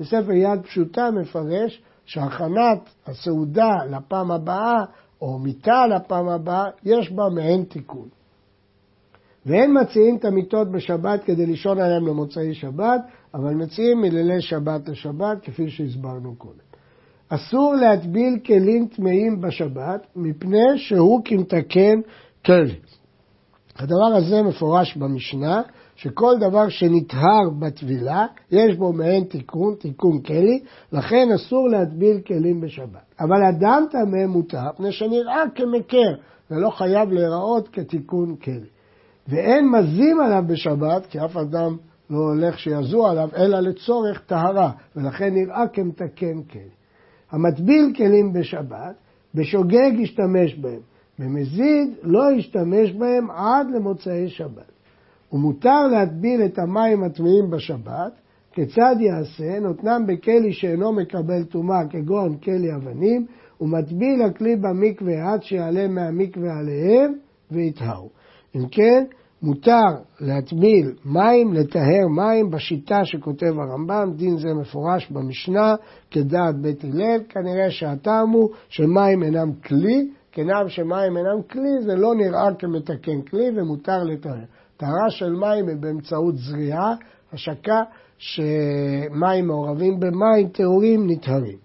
בספר 0.00 0.32
יד 0.32 0.62
פשוטה 0.62 1.10
מפרש 1.10 1.82
שהכנת 2.04 2.90
הסעודה 3.06 3.70
לפעם 3.90 4.30
הבאה, 4.30 4.84
או 5.22 5.38
מיטה 5.38 5.86
לפעם 5.86 6.28
הבאה, 6.28 6.64
יש 6.84 7.12
בה 7.12 7.28
מעין 7.34 7.64
תיקון. 7.64 8.08
ואין 9.46 9.76
מציעים 9.80 10.16
את 10.16 10.24
המיטות 10.24 10.70
בשבת 10.70 11.24
כדי 11.24 11.46
לישון 11.46 11.80
עליהם 11.80 12.06
למוצאי 12.06 12.54
שבת, 12.54 13.00
אבל 13.34 13.54
מציעים 13.54 14.00
מלילי 14.00 14.40
שבת 14.40 14.88
לשבת, 14.88 15.42
כפי 15.42 15.70
שהסברנו 15.70 16.34
קודם. 16.38 16.66
אסור 17.28 17.74
להטביל 17.74 18.38
כלים 18.46 18.86
טמאים 18.86 19.40
בשבת, 19.40 20.06
מפני 20.16 20.64
שהוא 20.76 21.20
כמתקן 21.24 22.00
כלי. 22.46 22.74
הדבר 23.78 24.16
הזה 24.16 24.42
מפורש 24.42 24.96
במשנה, 24.96 25.62
שכל 25.96 26.34
דבר 26.40 26.68
שנטהר 26.68 27.50
בטבילה, 27.58 28.26
יש 28.50 28.76
בו 28.76 28.92
מעין 28.92 29.24
תיקון, 29.24 29.74
תיקון 29.74 30.20
כלי, 30.20 30.60
לכן 30.92 31.28
אסור 31.34 31.68
להטביל 31.68 32.20
כלים 32.26 32.60
בשבת. 32.60 33.14
אבל 33.20 33.44
אדם 33.48 33.84
טמא 33.90 34.26
מותר, 34.26 34.70
מפני 34.74 34.92
שנראה 34.92 35.42
כמקר, 35.54 36.14
ולא 36.50 36.70
חייב 36.70 37.12
להיראות 37.12 37.68
כתיקון 37.68 38.36
כלי. 38.36 38.75
ואין 39.28 39.68
מזים 39.68 40.20
עליו 40.20 40.44
בשבת, 40.46 41.06
כי 41.06 41.24
אף 41.24 41.36
אדם 41.36 41.76
לא 42.10 42.18
הולך 42.18 42.58
שיזו 42.58 43.06
עליו, 43.06 43.28
אלא 43.36 43.60
לצורך 43.60 44.22
טהרה, 44.26 44.70
ולכן 44.96 45.34
נראה 45.34 45.68
כמתקן 45.72 46.42
כלי. 46.42 46.60
המטביל 47.30 47.92
כלים 47.96 48.32
בשבת, 48.32 48.94
בשוגג 49.34 49.92
ישתמש 49.98 50.54
בהם, 50.54 50.80
במזיד 51.18 51.94
לא 52.02 52.32
ישתמש 52.32 52.92
בהם 52.92 53.30
עד 53.30 53.66
למוצאי 53.70 54.28
שבת. 54.28 54.72
ומותר 55.32 55.86
להטביל 55.86 56.44
את 56.44 56.58
המים 56.58 57.04
הטמאים 57.04 57.50
בשבת, 57.50 58.12
כיצד 58.52 58.96
יעשה? 59.00 59.60
נותנם 59.60 60.04
בכלי 60.06 60.52
שאינו 60.52 60.92
מקבל 60.92 61.44
טומאה, 61.44 61.86
כגון 61.90 62.36
כלי 62.36 62.74
אבנים, 62.74 63.26
ומטביל 63.60 64.22
הכלי 64.22 64.56
במקווה 64.56 65.32
עד 65.32 65.42
שיעלה 65.42 65.88
מהמקווה 65.88 66.58
עליהם 66.58 67.12
ויטהרו. 67.50 68.08
אם 68.56 68.68
כן, 68.68 69.04
מותר 69.42 69.88
להטביל 70.20 70.92
מים, 71.04 71.52
לטהר 71.52 72.08
מים, 72.16 72.50
בשיטה 72.50 73.04
שכותב 73.04 73.52
הרמב"ם, 73.58 74.12
דין 74.16 74.36
זה 74.38 74.48
מפורש 74.54 75.10
במשנה, 75.10 75.74
כדעת 76.10 76.60
בית 76.60 76.84
הלל, 76.84 77.20
כנראה 77.28 77.70
שהטעם 77.70 78.30
הוא 78.30 78.50
שמים 78.68 79.22
אינם 79.22 79.52
כלי, 79.52 80.08
כנם 80.32 80.68
שמים 80.68 81.16
אינם 81.16 81.42
כלי, 81.50 81.82
זה 81.82 81.94
לא 81.94 82.14
נראה 82.14 82.54
כמתקן 82.58 83.22
כלי 83.30 83.50
ומותר 83.56 84.02
לטהר. 84.04 84.44
טהרה 84.76 85.10
של 85.10 85.32
מים 85.32 85.68
היא 85.68 85.76
באמצעות 85.80 86.36
זריעה, 86.36 86.94
השקה 87.32 87.82
שמים 88.18 89.46
מעורבים 89.46 90.00
במים 90.00 90.48
טהורים 90.48 91.10
נטהרים. 91.10 91.58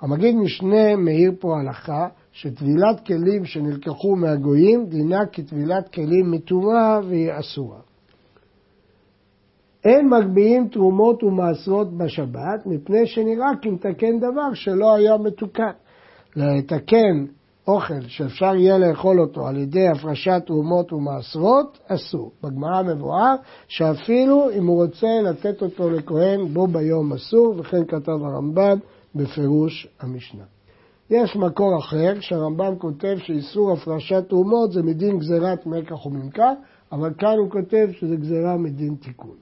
המגיד 0.00 0.36
משנה 0.36 0.96
מאיר 0.96 1.32
פה 1.40 1.58
הלכה 1.60 2.08
שטבילת 2.36 3.06
כלים 3.06 3.44
שנלקחו 3.44 4.16
מהגויים 4.16 4.86
דינה 4.86 5.26
כטבילת 5.32 5.88
כלים 5.88 6.30
מטומאה 6.30 7.00
והיא 7.08 7.30
אסורה. 7.40 7.78
אין 9.84 10.08
מגביהים 10.08 10.68
תרומות 10.68 11.22
ומעשרות 11.22 11.96
בשבת, 11.96 12.66
מפני 12.66 13.06
שנראה 13.06 13.50
כי 13.62 13.70
מתקן 13.70 14.18
דבר 14.18 14.54
שלא 14.54 14.94
היה 14.94 15.16
מתוקן. 15.16 15.70
לתקן 16.36 17.26
אוכל 17.68 18.00
שאפשר 18.08 18.54
יהיה 18.56 18.78
לאכול 18.78 19.20
אותו 19.20 19.46
על 19.46 19.56
ידי 19.56 19.88
הפרשת 19.88 20.42
תרומות 20.46 20.92
ומעשרות, 20.92 21.78
אסור. 21.88 22.32
בגמרא 22.42 22.82
מבואר 22.82 23.34
שאפילו 23.68 24.50
אם 24.50 24.66
הוא 24.66 24.84
רוצה 24.84 25.20
לתת 25.24 25.62
אותו 25.62 25.90
לכהן 25.90 26.48
בו 26.52 26.66
ביום 26.66 27.12
אסור, 27.12 27.54
וכן 27.58 27.84
כתב 27.84 28.24
הרמב"ן 28.24 28.78
בפירוש 29.14 29.88
המשנה. 30.00 30.55
יש 31.10 31.36
מקור 31.36 31.78
אחר 31.78 32.20
שהרמב"ם 32.20 32.76
כותב 32.78 33.16
שאיסור 33.18 33.72
הפרשת 33.72 34.28
תרומות 34.28 34.72
זה 34.72 34.82
מדין 34.82 35.18
גזירת 35.18 35.66
מקח 35.66 36.06
וממכר, 36.06 36.52
אבל 36.92 37.14
כאן 37.18 37.38
הוא 37.38 37.50
כותב 37.50 37.88
שזה 37.92 38.16
גזירה 38.16 38.56
מדין 38.56 38.94
תיקון. 38.94 39.36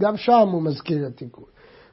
גם 0.00 0.16
שם 0.16 0.48
הוא 0.52 0.62
מזכיר 0.62 1.06
התיקון. 1.06 1.44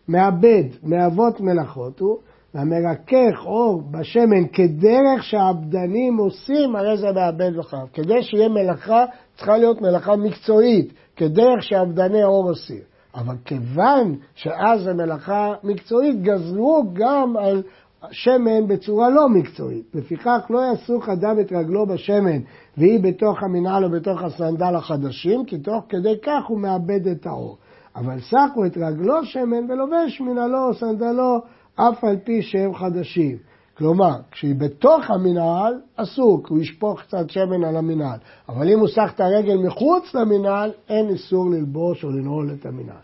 מעבד, 0.08 0.63
מאבות 0.84 1.42
מלאכות 1.42 2.00
הוא, 2.00 2.18
והמרכך 2.54 3.46
אור 3.46 3.82
בשמן 3.92 4.48
כדרך 4.54 5.24
שהעבדנים 5.24 6.18
עושים, 6.18 6.75
הרי 6.75 6.98
זה 6.98 7.12
מעבד 7.12 7.58
וחייב. 7.58 7.88
כדי 7.94 8.24
שיהיה 8.24 8.50
מלאכה, 8.50 9.06
צריכה 9.36 9.58
להיות 9.58 9.82
מלאכה 9.82 10.16
מקצועית, 10.16 10.94
כדרך 11.16 11.63
שעבדני 11.63 12.24
אור 12.24 12.50
עושים. 12.50 12.82
אבל 13.16 13.36
כיוון 13.46 14.16
שאז 14.36 14.82
זה 14.84 14.94
מלאכה 14.94 15.54
מקצועית, 15.63 16.22
גזרו 16.22 16.84
גם 16.94 17.38
על 17.38 17.63
שמן 18.12 18.67
בצורה 18.67 19.10
לא 19.10 19.29
מקצועית. 19.29 19.86
לפיכך 19.93 20.39
לא 20.50 20.62
יסוך 20.74 21.10
אדם 21.10 21.39
את 21.39 21.51
רגלו 21.51 21.86
בשמן 21.86 22.39
והיא 22.77 23.00
בתוך 23.00 23.43
המנהל 23.43 23.86
או 23.86 23.89
בתוך 23.89 24.22
הסנדל 24.22 24.75
החדשים, 24.75 25.45
כי 25.45 25.57
תוך 25.57 25.83
כדי 25.89 26.15
כך 26.24 26.45
הוא 26.48 26.60
מאבד 26.60 27.07
את 27.07 27.25
האור. 27.25 27.57
אבל 27.95 28.19
סחו 28.19 28.65
את 28.65 28.77
רגלו 28.77 29.25
שמן 29.25 29.72
ולובש 29.72 30.22
מנהלו 30.22 30.67
או 30.67 30.74
סנדלו 30.74 31.41
אף 31.75 32.03
על 32.03 32.17
פי 32.24 32.41
שהם 32.41 32.74
חדשים. 32.74 33.38
כלומר, 33.77 34.15
כשהיא 34.31 34.55
בתוך 34.55 35.10
המנהל, 35.10 35.74
אסור, 35.95 36.43
כי 36.43 36.53
הוא 36.53 36.62
ישפוך 36.62 37.01
קצת 37.01 37.29
שמן 37.29 37.63
על 37.63 37.77
המנהל. 37.77 38.17
אבל 38.50 38.69
אם 38.69 38.79
הוא 38.79 38.88
סח 38.88 39.12
את 39.15 39.19
הרגל 39.19 39.57
מחוץ 39.57 40.15
למנהל, 40.15 40.72
אין 40.89 41.10
איסור 41.10 41.50
ללבוש 41.50 42.03
או 42.03 42.10
לנעול 42.10 42.50
את 42.60 42.65
המנהל. 42.65 43.03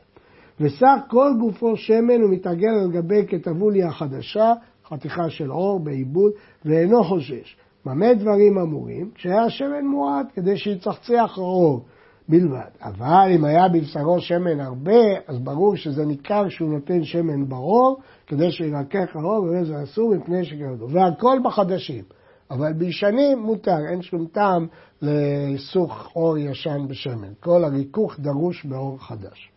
וסך 0.60 0.98
כל 1.08 1.32
גופו 1.40 1.78
שמן 1.78 2.24
ומתעגל 2.24 2.74
על 2.84 2.92
גבי 2.92 3.26
כתבוליה 3.28 3.88
החדשה, 3.88 4.54
חתיכה 4.90 5.30
של 5.30 5.50
עור 5.50 5.80
בעיבוד, 5.80 6.32
ואינו 6.66 7.04
חושש. 7.04 7.58
במה 7.86 8.14
דברים 8.14 8.58
אמורים? 8.58 9.12
כשהיה 9.16 9.50
שמן 9.50 9.86
מועט, 9.86 10.26
כדי 10.34 10.58
שיצחצח 10.58 11.34
העור 11.38 11.86
בלבד. 12.30 12.70
אבל 12.82 13.32
אם 13.36 13.46
היה 13.46 13.68
בבשרו 13.68 14.22
שמן 14.22 14.60
הרבה, 14.60 15.02
אז 15.28 15.40
ברור 15.40 15.76
שזה 15.76 16.06
ניכר 16.06 16.50
שהוא 16.50 16.70
נותן 16.70 17.04
שמן 17.04 17.50
בעור, 17.50 18.00
כדי 18.28 18.52
שירקח 18.52 19.16
העור, 19.16 19.44
וזה 19.44 19.84
אסור 19.84 20.16
מפני 20.16 20.46
שכרדו. 20.46 20.90
והכל 20.90 21.40
בחדשים. 21.44 22.04
אבל 22.52 22.74
בישנים 22.74 23.40
מותר, 23.40 23.78
אין 23.90 24.02
שום 24.02 24.26
טעם 24.26 24.68
לסוך 25.02 26.10
עור 26.14 26.38
ישן 26.38 26.88
בשמן. 26.88 27.34
כל 27.40 27.64
הריכוך 27.64 28.20
דרוש 28.20 28.66
בעור 28.66 28.98
חדש. 29.04 29.52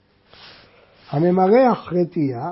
הממרח 1.10 1.92
רטייה 1.92 2.50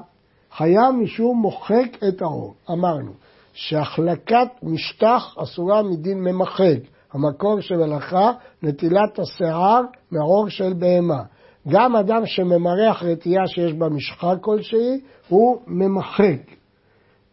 חייב 0.56 0.94
משום 1.02 1.38
מוחק 1.38 1.96
את 2.08 2.22
העור. 2.22 2.54
אמרנו 2.70 3.12
שהחלקת 3.52 4.48
משטח 4.62 5.36
אסורה 5.42 5.82
מדין 5.82 6.20
ממחק. 6.20 6.78
המקור 7.12 7.60
של 7.60 7.82
הלכה, 7.82 8.32
נטילת 8.62 9.18
השיער 9.18 9.80
מעור 10.12 10.48
של 10.48 10.72
בהמה. 10.72 11.22
גם 11.68 11.96
אדם 11.96 12.26
שממרח 12.26 13.02
רטייה 13.02 13.46
שיש 13.46 13.72
בה 13.72 13.88
משחה 13.88 14.36
כלשהי, 14.40 15.00
הוא 15.28 15.60
ממחק. 15.66 16.40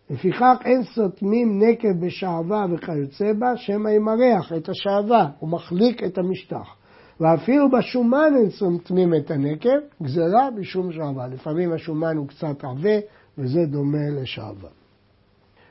לפיכך 0.10 0.56
אין 0.66 0.84
סותמים 0.84 1.64
נקב 1.64 2.06
בשעווה 2.06 2.66
וכיוצא 2.74 3.34
בה, 3.40 3.58
שמא 3.58 3.90
ימרח 3.90 4.54
את 4.58 4.70
השעווה, 4.70 5.28
הוא 5.40 5.50
מחליק 5.50 6.04
את 6.04 6.18
המשטח. 6.18 6.77
ואפילו 7.20 7.72
בשומן 7.72 8.34
אין 8.36 8.50
סותמים 8.50 9.16
את 9.16 9.32
הנקב, 9.32 9.80
גזרה 10.04 10.50
בשום 10.58 10.92
שעווה. 10.92 11.28
לפעמים 11.28 11.74
השומן 11.74 12.18
הוא 12.18 12.28
קצת 12.28 12.64
עבה, 12.64 12.98
וזה 13.38 13.66
דומה 13.66 14.10
לשעווה. 14.22 14.70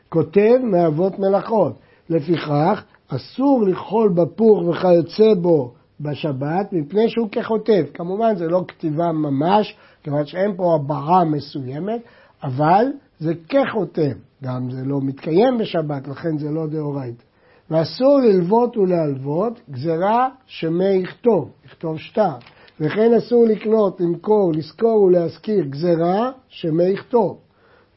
כותב 0.09 0.59
מאבות 0.63 1.19
מלאכות, 1.19 1.79
לפיכך 2.11 2.85
אסור 3.09 3.63
לאכול 3.63 4.09
בפור 4.09 4.69
וכיוצא 4.69 5.35
בו 5.35 5.73
בשבת, 6.01 6.73
מפני 6.73 7.09
שהוא 7.09 7.29
כחוטב. 7.33 7.85
כמובן 7.95 8.37
זה 8.37 8.49
לא 8.49 8.65
כתיבה 8.69 9.13
ממש, 9.13 9.77
כיוון 10.03 10.27
שאין 10.27 10.57
פה 10.57 10.75
הבעה 10.75 11.25
מסוימת, 11.25 12.01
אבל 12.43 12.87
זה 13.19 13.33
כחוטב. 13.49 14.13
גם 14.45 14.71
זה 14.71 14.85
לא 14.85 15.01
מתקיים 15.03 15.59
בשבת, 15.59 16.09
לכן 16.09 16.39
זה 16.39 16.51
לא 16.51 16.67
דאורייתא. 16.67 17.23
ואסור 17.71 18.21
ללוות 18.21 18.77
ולהלוות 18.77 19.61
גזרה 19.71 20.29
שמי 20.47 20.95
יכתוב, 20.95 21.51
יכתוב 21.67 21.99
שטר. 21.99 22.35
וכן 22.81 23.15
אסור 23.15 23.45
לקנות, 23.45 24.01
למכור, 24.01 24.53
לשכור 24.53 25.03
ולהשכיר 25.03 25.65
גזרה 25.65 26.31
שמי 26.49 26.85
יכתוב. 26.85 27.39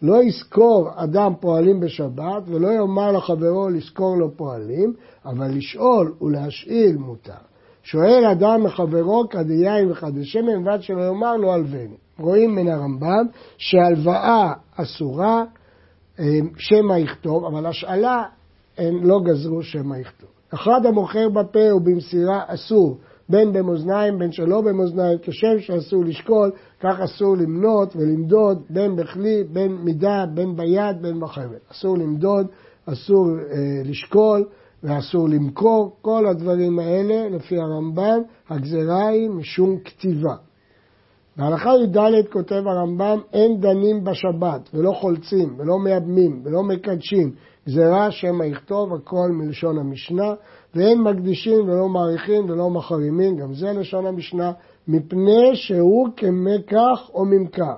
לא 0.02 0.24
יזכור 0.24 0.90
אדם 0.96 1.34
פועלים 1.40 1.80
בשבת 1.80 2.44
ולא 2.48 2.68
יאמר 2.68 3.12
לחברו 3.12 3.70
לזכור 3.70 4.18
לו 4.18 4.38
פועלים, 4.38 4.94
אבל 5.26 5.58
לשאול 5.58 6.14
ולהשאיל 6.22 6.98
מותר. 6.98 7.34
שואל 7.84 8.26
אדם 8.32 8.64
מחברו 8.64 9.24
כדי 9.30 9.54
יין 9.54 9.92
וכדי 9.92 10.26
שמן, 10.26 10.68
ועד 10.68 10.82
שלא 10.82 11.02
יאמר 11.02 11.38
לו 11.38 11.54
הלווני. 11.54 11.98
רואים 12.20 12.56
מן 12.56 12.68
הרמב"ם 12.68 13.26
שהלוואה 13.58 14.54
אסורה, 14.76 15.44
אה, 16.20 16.40
שמא 16.58 16.98
יכתוב, 16.98 17.46
אבל 17.46 17.66
השאלה 17.66 18.24
הם 18.80 19.04
לא 19.04 19.20
גזרו 19.26 19.64
שמא 19.64 19.96
יכתוב. 19.96 20.30
אחד 20.54 20.86
המוכר 20.86 21.30
בפה 21.30 21.74
ובמסירה 21.76 22.44
אסור, 22.48 22.98
בין 23.30 23.54
במאזניים 23.54 24.20
בין 24.20 24.32
שלא 24.32 24.62
במאזניים, 24.62 25.18
כשם 25.22 25.60
שאסור 25.60 26.06
לשקול, 26.06 26.52
כך 26.80 27.00
אסור 27.00 27.38
למנות 27.38 27.96
ולמדוד 27.96 28.62
בין 28.70 28.96
בכלי, 28.96 29.44
בין 29.44 29.72
מידה, 29.72 30.26
בין 30.34 30.56
ביד, 30.56 31.02
בין 31.02 31.20
בחבל. 31.20 31.58
אסור 31.72 31.98
למדוד, 31.98 32.48
אסור 32.86 33.28
אה, 33.52 33.82
לשקול 33.86 34.46
ואסור 34.84 35.30
למכור, 35.30 35.96
כל 36.02 36.28
הדברים 36.28 36.80
האלה, 36.80 37.30
לפי 37.30 37.58
הרמב"ם, 37.58 38.22
הגזרה 38.50 39.08
היא 39.08 39.30
משום 39.30 39.78
כתיבה. 39.86 40.36
בהלכה 41.38 41.70
י"ד 41.76 42.28
כותב 42.32 42.64
הרמב"ם, 42.68 43.20
אין 43.34 43.60
דנים 43.62 44.04
בשבת, 44.04 44.70
ולא 44.74 44.92
חולצים, 44.92 45.56
ולא 45.58 45.80
מייבמים, 45.80 46.42
ולא 46.44 46.64
מקדשים, 46.64 47.32
גזירה 47.70 48.12
שמא 48.12 48.44
יכתוב 48.44 48.94
הכל 48.94 49.30
מלשון 49.32 49.78
המשנה, 49.80 50.34
ואין 50.76 51.02
מקדישים 51.02 51.70
ולא 51.70 51.90
מעריכים 51.90 52.50
ולא 52.50 52.70
מחרימים, 52.70 53.38
גם 53.38 53.54
זה 53.54 53.74
לשון 53.74 54.06
המשנה, 54.06 54.52
מפני 54.88 55.56
שהוא 55.56 56.10
כמקח 56.18 57.10
או 57.14 57.26
ממכר. 57.26 57.76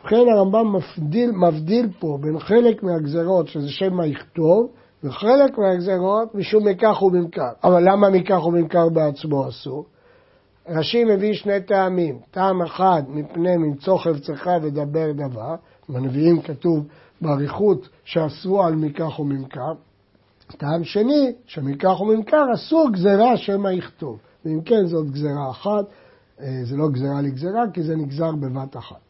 ובכן 0.00 0.24
הרמב"ם 0.34 0.74
מבדיל, 0.76 1.30
מבדיל 1.30 1.88
פה 1.98 2.18
בין 2.20 2.38
חלק 2.38 2.82
מהגזרות, 2.82 3.48
שזה 3.48 3.68
שמא 3.68 4.04
יכתוב, 4.04 4.68
וחלק 5.04 5.58
מהגזרות 5.58 6.34
משום 6.34 6.68
מקח 6.68 7.02
וממכר. 7.02 7.50
אבל 7.64 7.82
למה 7.92 8.10
מקח 8.10 8.46
וממכר 8.46 8.88
בעצמו 8.88 9.48
אסור? 9.48 9.84
רש"י 10.68 11.04
מביא 11.04 11.34
שני 11.34 11.60
טעמים. 11.60 12.18
טעם 12.30 12.62
אחד, 12.62 13.02
מפני 13.08 13.56
ממצוא 13.56 13.98
חפצך 13.98 14.50
ודבר 14.62 15.12
דבר. 15.12 15.54
בנביאים 15.88 16.42
כתוב 16.42 16.86
באריכות 17.20 17.88
שאסרו 18.04 18.62
על 18.62 18.74
מקח 18.74 19.18
וממכר. 19.18 19.72
טעם 20.56 20.84
שני, 20.84 21.32
שמקח 21.46 22.00
וממכר 22.00 22.44
אסור 22.54 22.90
גזירה 22.92 23.36
שמא 23.36 23.68
יכתוב. 23.68 24.18
ואם 24.44 24.60
כן, 24.60 24.86
זאת 24.86 25.10
גזירה 25.10 25.50
אחת, 25.50 25.84
אה, 26.40 26.60
זה 26.64 26.76
לא 26.76 26.88
גזירה 26.88 27.22
לגזירה, 27.22 27.70
כי 27.72 27.82
זה 27.82 27.96
נגזר 27.96 28.32
בבת 28.32 28.76
אחת. 28.76 29.00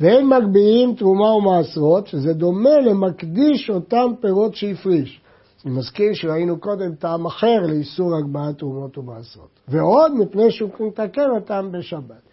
ואין 0.00 0.28
מגביהים 0.28 0.94
תרומה 0.94 1.34
ומעשרות, 1.34 2.06
שזה 2.06 2.32
דומה 2.32 2.80
למקדיש 2.80 3.70
אותם 3.70 4.12
פירות 4.20 4.54
שהפריש. 4.54 5.20
אני 5.64 5.72
מזכיר 5.74 6.14
שראינו 6.14 6.60
קודם 6.60 6.94
טעם 6.94 7.26
אחר 7.26 7.60
לאיסור 7.68 8.16
הגבהת 8.16 8.58
תרומות 8.58 8.98
ומעשרות. 8.98 9.60
ועוד 9.68 10.12
מפני 10.14 10.50
שהוא 10.50 10.70
מתקן 10.80 11.30
אותם 11.30 11.68
בשבת. 11.72 12.29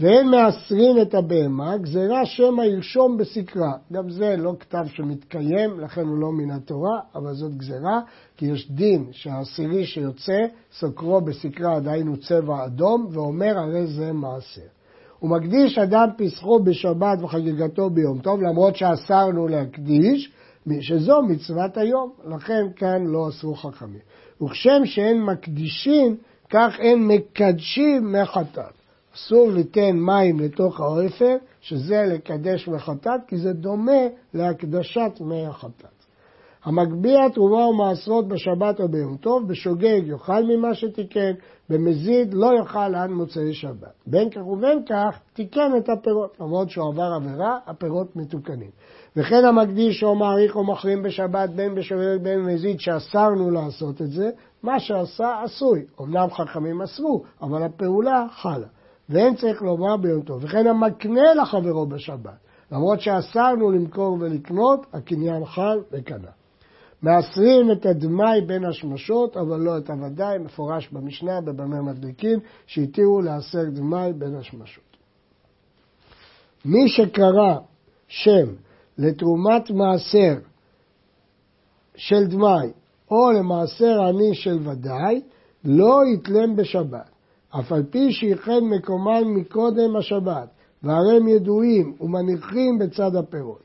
ואין 0.00 0.28
מעשרים 0.28 1.00
את 1.02 1.14
הבהמה, 1.14 1.76
גזירה 1.76 2.26
שמא 2.26 2.62
ירשום 2.62 3.16
בסקרה. 3.16 3.72
גם 3.92 4.10
זה 4.10 4.36
לא 4.38 4.54
כתב 4.60 4.84
שמתקיים, 4.86 5.80
לכן 5.80 6.06
הוא 6.06 6.18
לא 6.18 6.32
מן 6.32 6.50
התורה, 6.50 7.00
אבל 7.14 7.34
זאת 7.34 7.56
גזירה, 7.56 8.00
כי 8.36 8.46
יש 8.46 8.70
דין 8.70 9.06
שהעשירי 9.12 9.86
שיוצא, 9.86 10.38
סוקרו 10.78 11.20
בסקרה, 11.20 11.80
דהיינו 11.80 12.16
צבע 12.16 12.64
אדום, 12.64 13.06
ואומר 13.10 13.58
הרי 13.58 13.86
זה 13.86 14.12
מעשר. 14.12 14.68
הוא 15.18 15.30
מקדיש 15.30 15.78
אדם 15.78 16.08
פסחו 16.18 16.60
בשבת 16.64 17.22
וחגיגתו 17.22 17.90
ביום 17.90 18.18
טוב, 18.18 18.42
למרות 18.42 18.76
שאסרנו 18.76 19.48
להקדיש, 19.48 20.32
שזו 20.80 21.22
מצוות 21.22 21.76
היום, 21.76 22.10
לכן 22.34 22.66
כאן 22.76 23.06
לא 23.06 23.28
אסרו 23.28 23.54
חכמים. 23.54 24.00
וכשם 24.42 24.84
שאין 24.84 25.22
מקדישים, 25.22 26.16
כך 26.50 26.76
אין 26.78 27.06
מקדשים 27.06 28.12
מחטאת. 28.12 28.79
אסור 29.20 29.50
ליתן 29.50 29.96
מים 29.96 30.40
לתוך 30.40 30.80
האפר, 30.80 31.36
שזה 31.60 32.02
לקדש 32.14 32.68
מחטאת, 32.68 33.20
כי 33.26 33.36
זה 33.36 33.52
דומה 33.52 34.02
להקדשת 34.34 35.12
מי 35.20 35.46
החטאת. 35.46 36.00
המגביה 36.64 37.30
תרומה 37.30 37.66
ומעשרות 37.66 38.28
בשבת 38.28 38.80
או 38.80 38.88
ביום 38.88 39.16
טוב, 39.16 39.48
בשוגג 39.48 40.00
יאכל 40.06 40.44
ממה 40.44 40.74
שתיקן, 40.74 41.32
במזיד 41.68 42.34
לא 42.34 42.52
יאכל 42.58 42.94
עד 42.94 43.10
מוצאי 43.10 43.54
שבת. 43.54 43.94
בין 44.06 44.30
כך 44.30 44.46
ובין 44.46 44.82
כך 44.88 45.20
תיקן 45.32 45.70
את 45.78 45.88
הפירות, 45.88 46.36
למרות 46.40 46.70
שהוא 46.70 46.88
עבר 46.92 47.12
עבירה, 47.16 47.58
הפירות 47.66 48.16
מתוקנים. 48.16 48.70
וכן 49.16 49.44
המקדיש 49.44 50.02
או 50.02 50.14
מעריך 50.14 50.56
או 50.56 50.64
מחרים 50.64 51.02
בשבת, 51.02 51.50
בין 51.50 51.74
בשוגג 51.74 52.22
בין 52.22 52.44
במזיד, 52.44 52.80
שאסרנו 52.80 53.50
לעשות 53.50 54.02
את 54.02 54.10
זה, 54.10 54.30
מה 54.62 54.80
שעשה 54.80 55.42
עשוי. 55.44 55.84
אמנם 56.00 56.30
חכמים 56.30 56.82
אסרו, 56.82 57.24
אבל 57.42 57.62
הפעולה 57.62 58.26
חלה. 58.30 58.66
ואין 59.10 59.34
צריך 59.34 59.62
לומר 59.62 59.96
ביום 59.96 60.22
טוב. 60.22 60.44
וכן 60.44 60.66
המקנה 60.66 61.34
לחברו 61.34 61.86
בשבת, 61.86 62.38
למרות 62.72 63.00
שאסרנו 63.00 63.70
למכור 63.70 64.16
ולקנות, 64.20 64.86
הקניין 64.92 65.44
חל 65.44 65.78
וקנה. 65.92 66.30
מעשרים 67.02 67.72
את 67.72 67.86
הדמאי 67.86 68.40
בין 68.40 68.64
השמשות, 68.64 69.36
אבל 69.36 69.60
לא 69.60 69.78
את 69.78 69.90
הוודאי, 69.90 70.38
מפורש 70.38 70.88
במשנה 70.92 71.40
בבמה 71.40 71.82
מדליקים, 71.82 72.38
שהתירו 72.66 73.20
לעשר 73.20 73.64
דמאי 73.64 74.12
בין 74.12 74.34
השמשות. 74.34 74.96
מי 76.64 76.88
שקרא 76.88 77.56
שם 78.08 78.46
לתרומת 78.98 79.70
מעשר 79.70 80.34
של 81.96 82.26
דמאי 82.26 82.70
או 83.10 83.32
למעשר 83.32 84.02
עני 84.02 84.34
של 84.34 84.68
ודאי, 84.68 85.20
לא 85.64 86.00
יתלם 86.14 86.56
בשבת. 86.56 87.10
אף 87.58 87.72
על 87.72 87.82
פי 87.90 88.12
שייחד 88.12 88.60
מקומן 88.62 89.22
מקודם 89.24 89.96
השבת, 89.96 90.48
והרי 90.82 91.16
הם 91.16 91.28
ידועים 91.28 91.94
ומניחים 92.00 92.78
בצד 92.78 93.16
הפירות. 93.16 93.62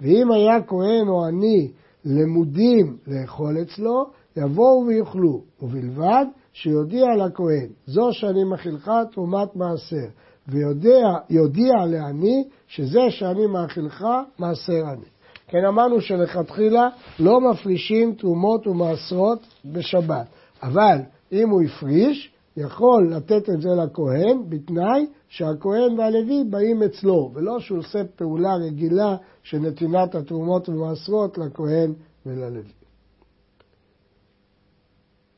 ואם 0.00 0.32
היה 0.32 0.62
כהן 0.62 1.08
או 1.08 1.26
עני 1.26 1.68
למודים 2.04 2.96
לאכול 3.06 3.56
אצלו, 3.62 4.06
יבואו 4.36 4.86
ויאכלו, 4.86 5.42
ובלבד 5.62 6.24
שיודיע 6.52 7.06
לכהן, 7.16 7.68
זו 7.86 8.08
שאני 8.12 8.44
מכילך 8.44 8.90
תרומת 9.12 9.56
מעשר, 9.56 10.06
ויודיע 10.48 11.86
לעני 11.86 12.44
שזה 12.66 13.00
שאני 13.10 13.46
מאכילך 13.46 14.04
מעשר 14.38 14.86
עני. 14.86 15.06
כן 15.48 15.64
אמרנו 15.68 16.00
שלכתחילה 16.00 16.88
לא 17.18 17.40
מפרישים 17.40 18.14
תרומות 18.14 18.66
ומעשרות 18.66 19.38
בשבת, 19.64 20.26
אבל 20.62 20.98
אם 21.32 21.50
הוא 21.50 21.62
הפריש, 21.62 22.32
יכול 22.56 23.08
לתת 23.10 23.50
את 23.50 23.60
זה 23.60 23.68
לכהן 23.68 24.42
בתנאי 24.48 25.06
שהכהן 25.28 25.98
והלוי 25.98 26.44
באים 26.50 26.82
אצלו, 26.82 27.30
ולא 27.34 27.60
שהוא 27.60 27.78
עושה 27.78 27.98
פעולה 28.16 28.54
רגילה 28.54 29.16
של 29.42 29.58
נתינת 29.58 30.14
התרומות 30.14 30.68
ומעשרות 30.68 31.38
לכהן 31.38 31.92
וללוי. 32.26 32.72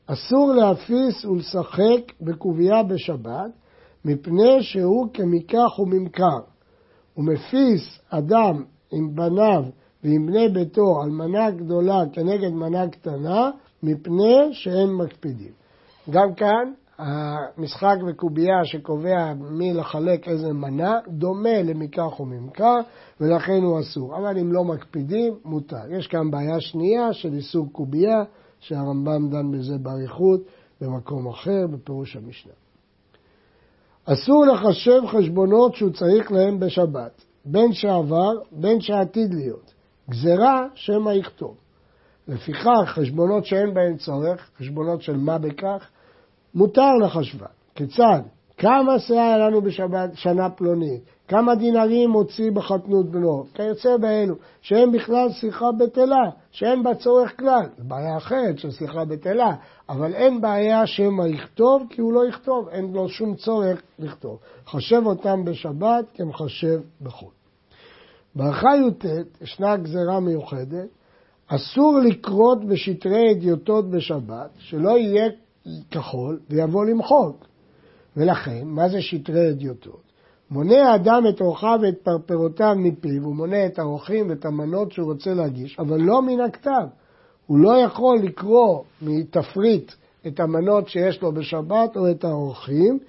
אסור 0.05 0.53
להפיס 0.53 1.25
ולשחק 1.25 2.13
בקובייה 2.21 2.83
בשבת, 2.83 3.51
מפני 4.05 4.63
שהוא 4.63 5.07
כמיקח 5.13 5.79
וממכר. 5.79 6.39
ומפיס 7.17 7.99
אדם 8.09 8.63
עם 8.91 9.15
בניו 9.15 9.63
ועם 10.03 10.25
בני 10.25 10.49
ביתו 10.49 11.01
על 11.01 11.09
מנה 11.09 11.51
גדולה 11.51 12.03
כנגד 12.13 12.49
מנה 12.49 12.89
קטנה, 12.89 13.51
מפני 13.83 14.49
שהם 14.51 14.97
מקפידים. 14.97 15.51
גם 16.09 16.33
כאן 16.33 16.73
המשחק 16.99 17.95
בקובייה 18.07 18.65
שקובע 18.65 19.33
מי 19.33 19.73
לחלק 19.73 20.27
איזה 20.27 20.53
מנה, 20.53 20.99
דומה 21.07 21.61
למיקח 21.63 22.19
וממכר, 22.19 22.75
ולכן 23.21 23.61
הוא 23.63 23.79
אסור. 23.79 24.17
אבל 24.17 24.37
אם 24.37 24.51
לא 24.51 24.63
מקפידים, 24.63 25.33
מותר. 25.45 25.91
יש 25.91 26.07
כאן 26.07 26.31
בעיה 26.31 26.59
שנייה 26.59 27.13
של 27.13 27.33
איסור 27.33 27.71
קובייה, 27.71 28.23
שהרמב"ם 28.59 29.29
דן 29.29 29.51
בזה 29.51 29.77
באריכות 29.77 30.41
במקום 30.81 31.27
אחר, 31.27 31.67
בפירוש 31.67 32.15
המשנה. 32.15 32.53
אסור 34.05 34.45
לחשב 34.45 35.01
חשבונות 35.07 35.75
שהוא 35.75 35.91
צריך 35.91 36.31
להם 36.31 36.59
בשבת, 36.59 37.25
בין 37.45 37.73
שעבר, 37.73 38.31
בין 38.51 38.81
שעתיד 38.81 39.33
להיות. 39.33 39.73
גזרה, 40.09 40.67
שמא 40.75 41.09
יכתוב. 41.09 41.55
לפיכך, 42.27 42.85
חשבונות 42.85 43.45
שאין 43.45 43.73
בהם 43.73 43.97
צורך, 43.97 44.49
חשבונות 44.57 45.01
של 45.01 45.17
מה 45.17 45.37
בכך, 45.37 45.89
מותר 46.55 46.95
לחשבן. 47.03 47.45
כיצד? 47.75 48.21
כמה 48.57 48.99
שיער 48.99 49.19
היה 49.19 49.37
לנו 49.37 49.61
בשבת 49.61 50.09
שנה 50.13 50.49
פלונית? 50.49 51.01
כמה 51.27 51.55
דינרים 51.55 52.11
הוציא 52.11 52.51
בחתנות 52.51 53.11
בנו? 53.11 53.43
כיוצא 53.53 53.97
באלו, 53.97 54.35
שהם 54.61 54.91
בכלל 54.91 55.29
שיחה 55.31 55.71
בטלה, 55.71 56.29
שאין 56.51 56.83
בה 56.83 56.95
צורך 56.95 57.39
כלל. 57.39 57.65
בעיה 57.77 58.17
אחרת 58.17 58.59
של 58.59 58.71
שיחה 58.71 59.05
בטלה, 59.05 59.55
אבל 59.89 60.13
אין 60.13 60.41
בעיה 60.41 60.87
שמא 60.87 61.27
יכתוב, 61.27 61.83
כי 61.89 62.01
הוא 62.01 62.13
לא 62.13 62.27
יכתוב, 62.29 62.69
אין 62.69 62.93
לו 62.93 63.09
שום 63.09 63.35
צורך 63.35 63.81
לכתוב. 63.99 64.37
חשב 64.67 65.01
אותם 65.05 65.45
בשבת 65.45 66.05
כמחשב 66.13 66.79
בחו"ל. 67.01 67.31
ברכה 68.35 68.69
י"ט 68.75 69.05
ישנה 69.41 69.77
גזרה 69.77 70.19
מיוחדת, 70.19 70.87
אסור 71.47 71.99
לקרות 71.99 72.65
בשטרי 72.65 73.31
אדיוטות 73.31 73.89
בשבת, 73.89 74.49
שלא 74.57 74.97
יהיה 74.97 75.29
כחול 75.91 76.39
ויבוא 76.49 76.85
למחוק. 76.85 77.45
ולכן, 78.17 78.61
מה 78.65 78.89
זה 78.89 79.01
שטרי 79.01 79.49
אדיוטות? 79.49 80.01
מונה 80.51 80.91
האדם 80.91 81.23
את 81.29 81.41
אורחיו 81.41 81.79
ואת 81.81 81.97
פרפרותיו 82.03 82.75
מפיו, 82.77 83.23
הוא 83.23 83.35
מונה 83.35 83.65
את 83.65 83.79
האורחים 83.79 84.29
ואת 84.29 84.45
המנות 84.45 84.91
שהוא 84.91 85.11
רוצה 85.11 85.33
להגיש, 85.33 85.79
אבל 85.79 86.01
לא 86.01 86.21
מן 86.21 86.39
הכתב. 86.39 86.85
הוא 87.47 87.57
לא 87.59 87.77
יכול 87.77 88.19
לקרוא 88.23 88.83
מתפריט 89.01 89.91
את 90.27 90.39
המנות 90.39 90.87
שיש 90.87 91.21
לו 91.21 91.31
בשבת 91.31 91.97
או 91.97 92.11
את 92.11 92.23
האורחים, 92.23 92.99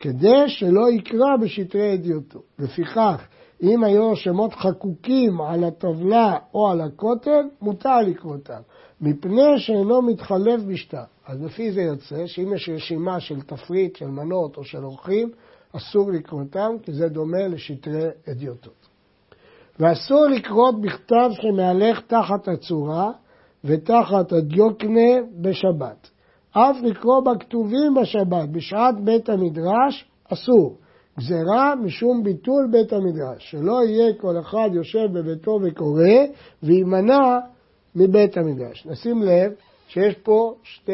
כדי 0.00 0.48
שלא 0.48 0.90
יקרא 0.90 1.36
בשטרי 1.42 1.94
אדיוטות. 1.94 2.42
לפיכך, 2.58 3.26
אם 3.62 3.84
היו 3.84 4.16
שמות 4.16 4.54
חקוקים 4.54 5.40
על 5.40 5.64
הטבלה 5.64 6.36
או 6.54 6.68
על 6.70 6.80
הכותל, 6.80 7.42
מותר 7.62 7.98
לקרוא 8.06 8.32
אותם, 8.32 8.60
מפני 9.00 9.58
שאינו 9.58 10.02
מתחלף 10.02 10.60
בשטר. 10.68 11.04
אז 11.26 11.42
לפי 11.42 11.72
זה 11.72 11.80
יוצא 11.80 12.26
שאם 12.26 12.54
יש 12.54 12.68
רשימה 12.68 13.20
של 13.20 13.40
תפריט, 13.40 13.96
של 13.96 14.06
מנות 14.06 14.56
או 14.56 14.64
של 14.64 14.84
אורחים, 14.84 15.30
אסור 15.76 16.10
לקרוא 16.10 16.40
אותם, 16.40 16.70
כי 16.82 16.92
זה 16.92 17.08
דומה 17.08 17.48
לשטרי 17.48 18.06
אדיוטות. 18.30 18.88
ואסור 19.80 20.26
לקרות 20.26 20.80
בכתב 20.80 21.30
שמהלך 21.32 22.00
תחת 22.00 22.48
הצורה 22.48 23.10
ותחת 23.64 24.32
הדיוקנה 24.32 25.10
בשבת. 25.40 26.10
אף 26.50 26.76
לקרוא 26.82 27.20
בכתובים 27.20 27.94
בשבת, 28.00 28.48
בשעת 28.48 29.00
בית 29.04 29.28
המדרש, 29.28 30.08
אסור. 30.32 30.78
גזרה 31.18 31.74
משום 31.74 32.22
ביטול 32.22 32.68
בית 32.72 32.92
המדרש, 32.92 33.50
שלא 33.50 33.84
יהיה 33.84 34.12
כל 34.20 34.40
אחד 34.40 34.68
יושב 34.72 35.12
בביתו 35.12 35.58
וקורא 35.62 36.02
ויימנע 36.62 37.38
מבית 37.98 38.36
המדרש. 38.36 38.86
נשים 38.86 39.22
לב 39.22 39.52
שיש 39.88 40.14
פה 40.14 40.54
שתי 40.62 40.92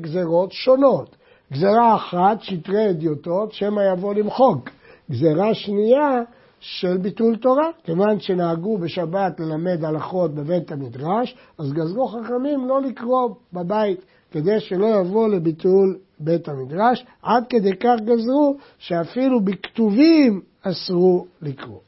גזרות 0.00 0.52
שונות. 0.52 1.16
גזרה 1.52 1.94
אחת, 1.96 2.42
שטרי 2.42 2.90
אדיוטות, 2.90 3.52
שמא 3.52 3.80
יבוא 3.92 4.14
למחוק. 4.14 4.70
גזרה 5.10 5.54
שנייה, 5.54 6.22
של 6.62 6.96
ביטול 6.96 7.36
תורה. 7.36 7.68
כיוון 7.84 8.20
שנהגו 8.20 8.78
בשבת 8.78 9.40
ללמד 9.40 9.84
הלכות 9.84 10.34
בבית 10.34 10.72
המדרש, 10.72 11.36
אז 11.58 11.72
גזרו 11.72 12.08
חכמים 12.08 12.68
לא 12.68 12.82
לקרוא 12.82 13.28
בבית 13.52 14.00
כדי 14.30 14.60
שלא 14.60 14.86
יבוא 14.86 15.28
לביטול 15.28 15.98
בית 16.20 16.48
המדרש, 16.48 17.04
עד 17.22 17.44
כדי 17.48 17.76
כך 17.76 17.94
גזרו 18.04 18.56
שאפילו 18.78 19.40
בכתובים 19.40 20.40
אסרו 20.62 21.26
לקרוא. 21.42 21.80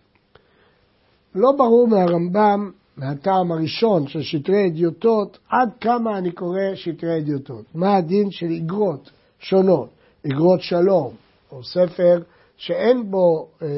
לא 1.34 1.52
ברור 1.52 1.88
מהרמב"ם, 1.88 2.70
מהטעם 2.96 3.52
הראשון 3.52 4.06
של 4.06 4.22
שטרי 4.22 4.66
אדיוטות, 4.66 5.38
עד 5.48 5.68
כמה 5.80 6.18
אני 6.18 6.32
קורא 6.32 6.74
שטרי 6.74 7.18
אדיוטות. 7.18 7.64
מה 7.74 7.96
הדין 7.96 8.30
של 8.30 8.46
איגרות 8.46 9.10
שונות, 9.38 9.88
איגרות 10.24 10.60
שלום, 10.60 11.10
או 11.52 11.64
ספר 11.64 12.22
שאין 12.56 13.10
בו 13.10 13.48
אה, 13.62 13.68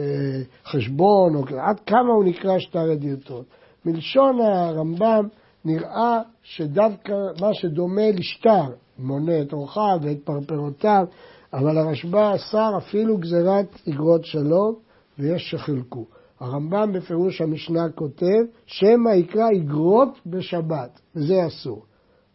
חשבון, 0.65 1.35
או 1.35 1.43
עד 1.61 1.81
כמה 1.81 2.13
הוא 2.17 2.25
נקרא 2.25 2.59
שטר 2.59 2.93
אדיוטות. 2.93 3.45
מלשון 3.85 4.41
הרמב"ם 4.41 5.29
נראה 5.65 6.21
שדווקא 6.43 7.13
מה 7.41 7.55
שדומה 7.55 8.11
לשטר, 8.15 8.65
מונה 8.99 9.41
את 9.41 9.53
אורחיו 9.53 9.99
ואת 10.03 10.19
פרפרותיו, 10.25 11.07
אבל 11.53 11.79
הרשב"א 11.79 12.35
אסר 12.35 12.79
אפילו 12.79 13.19
גזירת 13.19 13.67
איגרות 13.87 14.25
שלום, 14.25 14.75
ויש 15.19 15.51
שחילקו. 15.51 16.05
הרמב"ם 16.41 16.93
בפירוש 16.93 17.41
המשנה 17.41 17.89
כותב, 17.95 18.43
שמא 18.67 19.11
יקרא 19.11 19.49
איגרות 19.49 20.19
בשבת, 20.27 21.01
וזה 21.17 21.47
אסור. 21.47 21.83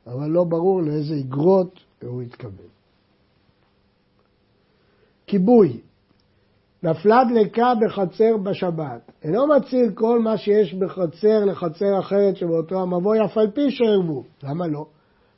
אבל 0.08 0.30
לא 0.30 0.44
ברור 0.44 0.82
לאיזה 0.82 1.14
איגרות 1.14 1.80
הוא 2.02 2.22
התכוון. 2.22 2.72
כיבוי 5.28 5.82
נפלה 6.84 7.24
דלקה 7.30 7.74
בחצר 7.82 8.38
בשבת. 8.38 9.12
אינו 9.24 9.48
מציל 9.48 9.92
כל 9.94 10.20
מה 10.20 10.38
שיש 10.38 10.74
בחצר 10.74 11.46
לחצר 11.46 12.00
אחרת 12.00 12.36
שבאותו 12.36 12.82
המבוי, 12.82 13.26
אף 13.26 13.38
על 13.38 13.52
פי 13.52 13.72
שערבו. 13.72 14.24
למה 14.44 14.68
לא? 14.68 14.86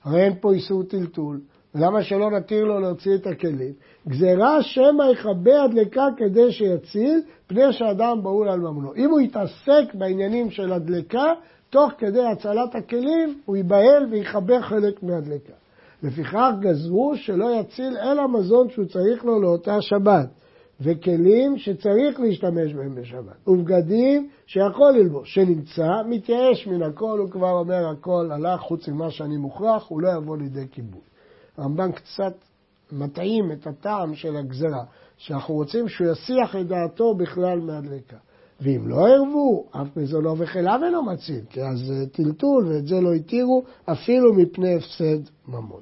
הרי 0.04 0.22
אין 0.26 0.34
פה 0.42 0.54
איסור 0.54 0.84
טלטול, 0.84 1.42
ולמה 1.76 2.04
שלא 2.04 2.32
נתיר 2.32 2.66
לו 2.66 2.80
להוציא 2.80 3.16
את 3.16 3.28
הכלים? 3.28 3.74
גזירה 4.08 4.62
שמא 4.62 5.04
יכבה 5.12 5.64
הדלקה 5.64 6.08
כדי 6.18 6.52
שיציל, 6.52 7.22
פני 7.48 7.74
שאדם 7.74 8.24
בהול 8.24 8.50
על 8.50 8.60
ממונו. 8.60 8.96
אם 8.96 9.10
הוא 9.10 9.20
יתעסק 9.20 9.94
בעניינים 9.94 10.52
של 10.52 10.74
הדלקה, 10.74 11.34
תוך 11.70 11.92
כדי 11.98 12.26
הצלת 12.26 12.76
הכלים, 12.76 13.40
הוא 13.46 13.56
ייבהל 13.56 14.06
ויכבה 14.12 14.62
חלק 14.62 15.04
מהדלקה. 15.04 15.54
לפיכך 16.04 16.52
גזרו 16.60 17.14
שלא 17.16 17.60
יציל 17.60 17.98
אלא 17.98 18.28
מזון 18.28 18.70
שהוא 18.70 18.86
צריך 18.86 19.26
לו 19.26 19.42
לאותה 19.42 19.82
שבת. 19.82 20.28
וכלים 20.82 21.58
שצריך 21.58 22.20
להשתמש 22.20 22.74
בהם 22.74 22.96
בשבת, 22.96 23.48
ובגדים 23.48 24.30
שיכול 24.46 24.92
ללבוש, 24.92 25.34
שנמצא, 25.34 25.90
מתייאש 26.10 26.68
מן 26.68 26.84
הכל, 26.84 27.20
הוא 27.20 27.30
כבר 27.30 27.52
אומר 27.52 27.88
הכל 27.90 28.30
הלך 28.32 28.62
חוץ 28.62 28.88
ממה 28.88 29.12
שאני 29.12 29.38
מוכרח, 29.38 29.88
הוא 29.88 30.02
לא 30.02 30.10
יבוא 30.18 30.38
לידי 30.38 30.68
כיבוי. 30.72 31.13
הרמב"ן 31.58 31.92
קצת 31.92 32.34
מטעים 32.92 33.52
את 33.52 33.68
הטעם 33.68 34.16
של 34.16 34.36
הגזרה, 34.36 34.84
שאנחנו 35.18 35.54
רוצים 35.54 35.90
שהוא 35.90 36.08
יסיח 36.12 36.56
את 36.56 36.68
דעתו 36.68 37.16
בכלל 37.16 37.60
מהדלקה. 37.60 38.18
ואם 38.62 38.88
לא 38.88 39.08
ערבו, 39.08 39.66
אף 39.72 39.98
מזונו 39.98 40.38
וכליו 40.38 40.80
אינו 40.86 41.04
מציל, 41.04 41.46
כי 41.50 41.62
אז 41.62 41.94
טלטול 42.12 42.68
ואת 42.68 42.88
זה 42.88 43.02
לא 43.02 43.14
התירו, 43.14 43.64
אפילו 43.86 44.34
מפני 44.34 44.76
הפסד 44.76 45.30
ממון. 45.48 45.82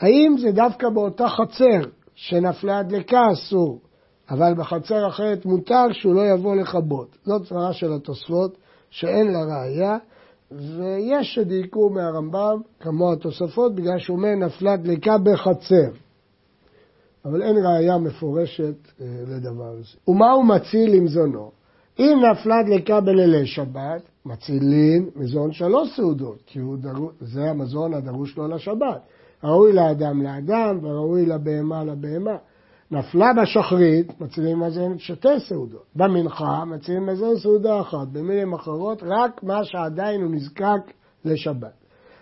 האם 0.00 0.36
זה 0.38 0.52
דווקא 0.52 0.88
באותה 0.88 1.28
חצר 1.28 1.90
שנפלה 2.14 2.78
הדלקה 2.78 3.20
אסור, 3.32 3.80
אבל 4.30 4.54
בחצר 4.54 5.08
אחרת 5.08 5.46
מותר 5.46 5.92
שהוא 5.92 6.14
לא 6.14 6.22
יבוא 6.22 6.56
לכבות? 6.56 7.16
זאת 7.24 7.46
סברה 7.46 7.72
של 7.72 7.92
התוספות 7.92 8.58
שאין 8.90 9.32
לה 9.32 9.38
ראייה, 9.44 9.98
ויש 10.56 11.34
שדייקו 11.34 11.90
מהרמב"ם, 11.90 12.60
כמו 12.80 13.12
התוספות, 13.12 13.74
בגלל 13.74 13.98
שהוא 13.98 14.16
אומר 14.16 14.34
נפלה 14.34 14.76
דלקה 14.76 15.18
בחצר. 15.18 15.90
אבל 17.24 17.42
אין 17.42 17.56
ראייה 17.66 17.98
מפורשת 17.98 18.74
אה, 19.00 19.06
לדבר 19.28 19.68
הזה. 19.78 19.96
ומה 20.08 20.30
הוא 20.32 20.44
מציל 20.44 20.94
עם 20.94 21.08
זונו? 21.08 21.50
אם 21.98 22.18
נפלה 22.30 22.62
דלקה 22.62 23.00
בלילי 23.00 23.46
שבת, 23.46 24.02
מצילין 24.26 25.10
מזון 25.16 25.52
שלוש 25.52 25.96
סעודות, 25.96 26.38
כי 26.46 26.60
דרו... 26.78 27.10
זה 27.20 27.50
המזון 27.50 27.94
הדרוש 27.94 28.36
לו 28.36 28.48
לשבת. 28.48 29.00
ראוי 29.44 29.72
לאדם 29.72 30.22
לאדם 30.22 30.78
וראוי 30.82 31.26
לבהמה 31.26 31.84
לבהמה. 31.84 32.36
נפלה 32.92 33.32
בשחרית, 33.42 34.20
מצילים 34.20 34.60
מזון 34.60 34.98
שתי 34.98 35.40
סעודות. 35.48 35.84
במנחה 35.96 36.64
מצילים 36.64 37.06
מזון 37.06 37.36
סעודה 37.36 37.80
אחת. 37.80 38.08
במילים 38.12 38.52
אחרות, 38.52 39.02
רק 39.02 39.42
מה 39.42 39.64
שעדיין 39.64 40.22
הוא 40.22 40.30
נזקק 40.30 40.92
לשבת. 41.24 41.72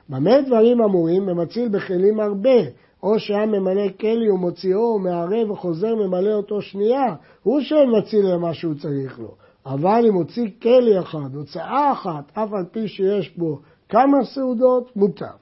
במה 0.08 0.40
דברים 0.40 0.82
אמורים? 0.82 1.26
במציל 1.26 1.68
בכלים 1.68 2.20
הרבה. 2.20 2.60
או 3.02 3.18
שהיה 3.18 3.46
ממלא 3.46 3.88
כלי 4.00 4.30
ומוציאו 4.30 4.80
ומערב 4.80 5.50
וחוזר 5.50 5.94
ממלא 5.94 6.32
אותו 6.32 6.62
שנייה, 6.62 7.14
הוא 7.42 7.60
שאין 7.60 7.98
מציל 7.98 8.26
למה 8.26 8.54
שהוא 8.54 8.74
צריך 8.74 9.18
לו. 9.18 9.34
אבל 9.66 10.04
אם 10.08 10.14
הוציא 10.14 10.46
כלי 10.62 11.00
אחד, 11.00 11.34
הוצאה 11.34 11.92
אחת, 11.92 12.24
אף 12.34 12.52
על 12.52 12.64
פי 12.72 12.88
שיש 12.88 13.36
בו 13.36 13.58
כמה 13.88 14.24
סעודות, 14.24 14.96
מותר. 14.96 15.36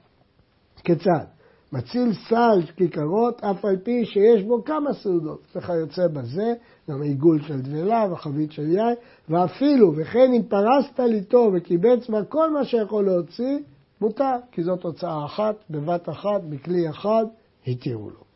כיצד? 0.83 1.25
מציל 1.73 2.13
סל 2.13 2.61
כיכרות, 2.75 3.43
אף 3.43 3.65
על 3.65 3.77
פי 3.83 4.05
שיש 4.05 4.43
בו 4.43 4.63
כמה 4.63 4.93
סעודות. 4.93 5.41
וכיוצא 5.55 6.07
בזה, 6.07 6.53
גם 6.89 7.01
עיגול 7.01 7.41
של 7.41 7.61
דבלה 7.61 8.05
וחבית 8.11 8.51
של 8.51 8.69
יין, 8.71 8.95
ואפילו, 9.29 9.93
וכן 9.95 10.33
אם 10.33 10.41
פרסת 10.43 10.99
ליטו 10.99 11.51
וקיבץ 11.53 12.09
בה 12.09 12.23
כל 12.23 12.51
מה 12.53 12.65
שיכול 12.65 13.05
להוציא, 13.05 13.59
מותר, 14.01 14.35
כי 14.51 14.63
זאת 14.63 14.83
הוצאה 14.83 15.25
אחת, 15.25 15.55
בבת 15.69 16.09
אחת, 16.09 16.41
בכלי 16.49 16.89
אחד, 16.89 17.25
התירו 17.67 18.09
לו. 18.09 18.29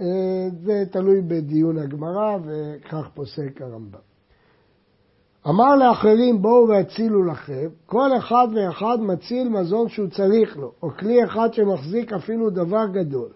אה, 0.00 0.48
זה 0.64 0.84
תלוי 0.90 1.20
בדיון 1.20 1.78
הגמרא, 1.78 2.36
וכך 2.44 3.08
פוסק 3.14 3.62
הרמב"ם. 3.62 4.13
אמר 5.48 5.76
לאחרים 5.76 6.42
בואו 6.42 6.68
והצילו 6.68 7.24
לכם, 7.24 7.66
כל 7.86 8.16
אחד 8.18 8.48
ואחד 8.54 8.98
מציל 9.00 9.48
מזון 9.48 9.88
שהוא 9.88 10.08
צריך 10.08 10.56
לו, 10.56 10.72
או 10.82 10.90
כלי 10.90 11.24
אחד 11.24 11.54
שמחזיק 11.54 12.12
אפילו 12.12 12.50
דבר 12.50 12.86
גדול. 12.92 13.28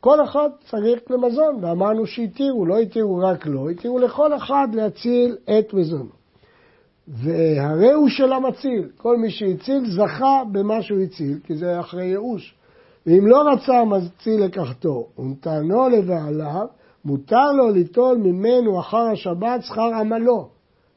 כל 0.00 0.24
אחד 0.24 0.48
צריך 0.70 1.00
למזון, 1.10 1.58
ואמרנו 1.60 2.06
שהתירו, 2.06 2.66
לא 2.66 2.78
התירו 2.78 3.16
רק 3.16 3.46
לו, 3.46 3.68
התירו 3.68 3.98
לכל 3.98 4.36
אחד 4.36 4.68
להציל 4.72 5.36
את 5.58 5.74
מזונו. 5.74 6.16
והרי 7.08 7.92
הוא 7.92 8.08
של 8.08 8.32
המציל, 8.32 8.88
כל 8.96 9.16
מי 9.16 9.30
שהציל 9.30 9.90
זכה 9.90 10.42
במה 10.52 10.82
שהוא 10.82 11.00
הציל, 11.00 11.38
כי 11.44 11.56
זה 11.56 11.80
אחרי 11.80 12.04
ייאוש. 12.04 12.54
ואם 13.06 13.26
לא 13.26 13.42
רצה 13.52 13.78
המציל 13.80 14.44
לקחתו, 14.44 15.06
ונתנו 15.18 15.88
לבעליו, 15.88 16.66
מותר 17.04 17.52
לו 17.52 17.70
ליטול 17.70 18.16
ממנו 18.16 18.80
אחר 18.80 19.06
השבת 19.12 19.62
שכר 19.62 19.94
עמלו, 20.00 20.55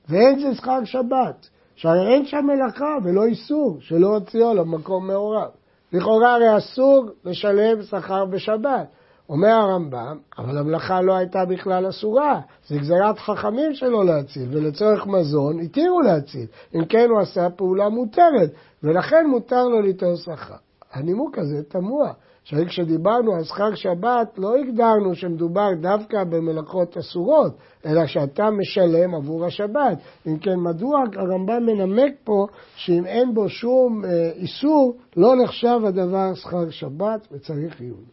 ואין 0.10 0.40
זה 0.40 0.56
שכר 0.56 0.84
שבת, 0.84 1.50
שהרי 1.76 2.14
אין 2.14 2.26
שם 2.26 2.46
מלאכה 2.46 2.98
ולא 3.04 3.26
איסור 3.26 3.78
שלא 3.80 4.08
הוציאו 4.08 4.54
למקום 4.54 5.08
מעורב. 5.08 5.50
לכאורה 5.94 6.34
הרי 6.34 6.58
אסור 6.58 7.06
לשלם 7.26 7.82
שכר 7.82 8.26
בשבת. 8.26 8.88
אומר 9.30 9.50
הרמב"ם, 9.50 10.18
אבל 10.38 10.58
המלאכה 10.58 11.02
לא 11.02 11.16
הייתה 11.16 11.46
בכלל 11.46 11.90
אסורה, 11.90 12.42
זה 12.68 12.78
גזירת 12.78 13.20
חכמים 13.20 13.74
שלא 13.74 14.06
להציל, 14.06 14.50
ולצורך 14.52 15.08
מזון 15.08 15.60
התירו 15.60 16.02
להציל. 16.02 16.46
אם 16.76 16.86
כן 16.86 17.10
הוא 17.10 17.20
עשה 17.20 17.50
פעולה 17.50 17.90
מותרת, 17.90 18.52
ולכן 18.84 19.26
מותר 19.28 19.64
לו 19.64 19.82
ליטול 19.82 20.16
שכר. 20.16 20.56
הנימוק 20.94 21.38
הזה 21.38 21.64
תמוה. 21.64 22.14
שהרי 22.50 22.66
כשדיברנו 22.66 23.36
על 23.36 23.44
שכר 23.44 23.76
שבת, 23.76 24.38
לא 24.38 24.56
הגדרנו 24.56 25.16
שמדובר 25.16 25.70
דווקא 25.82 26.24
במלאכות 26.24 26.98
אסורות, 26.98 27.54
אלא 27.86 28.06
שאתה 28.06 28.50
משלם 28.50 29.16
עבור 29.16 29.46
השבת. 29.46 29.98
אם 30.28 30.38
כן, 30.38 30.56
מדוע 30.56 31.00
הרמב"ם 31.16 31.66
מנמק 31.66 32.14
פה 32.24 32.48
שאם 32.76 33.06
אין 33.06 33.34
בו 33.34 33.50
שום 33.50 34.06
אה, 34.06 34.32
איסור, 34.36 34.94
לא 35.18 35.36
נחשב 35.44 35.80
הדבר 35.88 36.34
שכר 36.34 36.70
שבת 36.70 37.28
וצריך 37.32 37.82
עיון. 37.82 38.04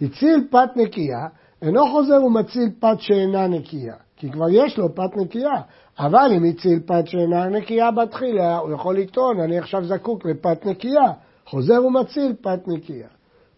הציל 0.00 0.46
פת 0.50 0.70
נקייה, 0.76 1.26
אינו 1.62 1.86
חוזר 1.86 2.24
ומציל 2.24 2.70
פת 2.80 3.00
שאינה 3.00 3.46
נקייה, 3.46 3.94
כי 4.16 4.30
כבר 4.30 4.48
יש 4.50 4.78
לו 4.78 4.94
פת 4.94 5.16
נקייה. 5.16 5.60
אבל 5.98 6.30
אם 6.36 6.44
הציל 6.44 6.80
פת 6.86 7.06
שאינה 7.06 7.48
נקייה 7.48 7.90
בתחילה, 7.90 8.58
הוא 8.58 8.72
יכול 8.72 8.98
לטעון, 8.98 9.40
אני 9.40 9.58
עכשיו 9.58 9.84
זקוק 9.84 10.26
לפת 10.26 10.66
נקייה. 10.66 11.12
חוזר 11.46 11.84
ומציל 11.84 12.32
פת 12.42 12.68
נקייה. 12.68 13.08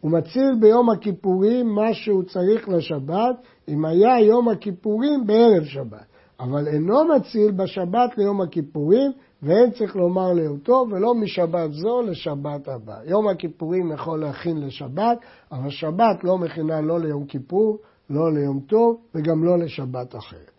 הוא 0.00 0.10
מציל 0.10 0.54
ביום 0.60 0.90
הכיפורים 0.90 1.74
מה 1.74 1.94
שהוא 1.94 2.22
צריך 2.22 2.68
לשבת, 2.68 3.36
אם 3.68 3.84
היה 3.84 4.20
יום 4.20 4.48
הכיפורים 4.48 5.26
בערב 5.26 5.64
שבת. 5.64 6.10
אבל 6.40 6.68
אינו 6.68 7.04
מציל 7.04 7.50
בשבת 7.50 8.18
ליום 8.18 8.40
הכיפורים, 8.40 9.12
ואין 9.42 9.70
צריך 9.70 9.96
לומר 9.96 10.32
ליום 10.32 10.58
טוב, 10.58 10.92
ולא 10.92 11.14
משבת 11.14 11.72
זו 11.72 12.02
לשבת 12.02 12.68
הבא. 12.68 12.96
יום 13.04 13.28
הכיפורים 13.28 13.92
יכול 13.92 14.20
להכין 14.20 14.60
לשבת, 14.60 15.18
אבל 15.52 15.70
שבת 15.70 16.24
לא 16.24 16.38
מכינה 16.38 16.80
לא 16.80 17.00
ליום 17.00 17.26
כיפור, 17.26 17.78
לא 18.10 18.32
ליום 18.32 18.60
טוב, 18.60 18.96
וגם 19.14 19.44
לא 19.44 19.58
לשבת 19.58 20.16
אחרת. 20.16 20.50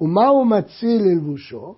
ומה 0.00 0.28
הוא 0.28 0.46
מציל 0.46 1.02
ללבושו? 1.02 1.74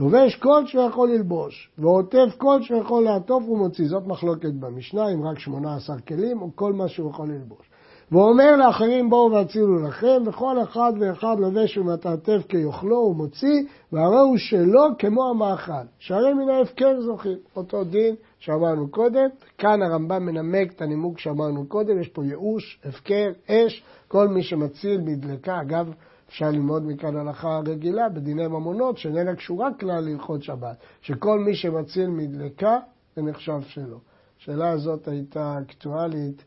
לובש 0.00 0.36
כל 0.36 0.66
שיכול 0.66 1.10
ללבוש, 1.10 1.70
ועוטף 1.78 2.36
כל 2.38 2.62
שיכול 2.62 3.04
לעטוף 3.04 3.48
ומוציא. 3.48 3.88
זאת 3.88 4.06
מחלוקת 4.06 4.52
במשנה, 4.52 5.12
אם 5.12 5.26
רק 5.26 5.38
18 5.38 5.98
כלים, 5.98 6.42
או 6.42 6.50
כל 6.54 6.72
מה 6.72 6.88
שהוא 6.88 7.10
יכול 7.10 7.28
ללבוש. 7.28 7.70
ואומר 8.12 8.56
לאחרים 8.56 9.10
בואו 9.10 9.32
והצילו 9.32 9.88
לכם, 9.88 10.22
וכל 10.26 10.62
אחד 10.62 10.92
ואחד 11.00 11.36
לובש 11.38 11.78
ומתעטף 11.78 12.42
כיוכלו 12.48 12.96
ומוציא, 12.96 13.62
והרי 13.92 14.20
הוא 14.20 14.36
שלו 14.36 14.82
כמו 14.98 15.30
המאכל. 15.30 15.86
שהרי 15.98 16.34
מן 16.34 16.50
ההפקר 16.50 17.00
זוכים. 17.00 17.38
אותו 17.56 17.84
דין 17.84 18.14
שאמרנו 18.38 18.90
קודם, 18.90 19.28
כאן 19.58 19.82
הרמב"ם 19.82 20.26
מנמק 20.26 20.72
את 20.72 20.82
הנימוק 20.82 21.18
שאמרנו 21.18 21.68
קודם, 21.68 22.00
יש 22.00 22.08
פה 22.08 22.24
ייאוש, 22.24 22.80
הפקר, 22.84 23.30
אש, 23.50 23.82
כל 24.08 24.28
מי 24.28 24.42
שמציל 24.42 25.00
מדלקה, 25.00 25.60
אגב, 25.60 25.92
אפשר 26.30 26.50
ללמוד 26.50 26.82
מכאן 26.86 27.16
הלכה 27.16 27.60
רגילה 27.66 28.08
בדיני 28.08 28.46
ממונות, 28.46 28.98
שאיננה 28.98 29.34
קשורה 29.34 29.68
כלל 29.80 30.00
להלכות 30.00 30.42
שבת, 30.42 30.76
שכל 31.00 31.38
מי 31.38 31.54
שמציל 31.54 32.06
מדלקה, 32.06 32.78
זה 33.16 33.22
נחשב 33.22 33.60
שלו. 33.68 34.00
השאלה 34.40 34.70
הזאת 34.70 35.08
הייתה 35.08 35.58
אקטואלית 35.62 36.44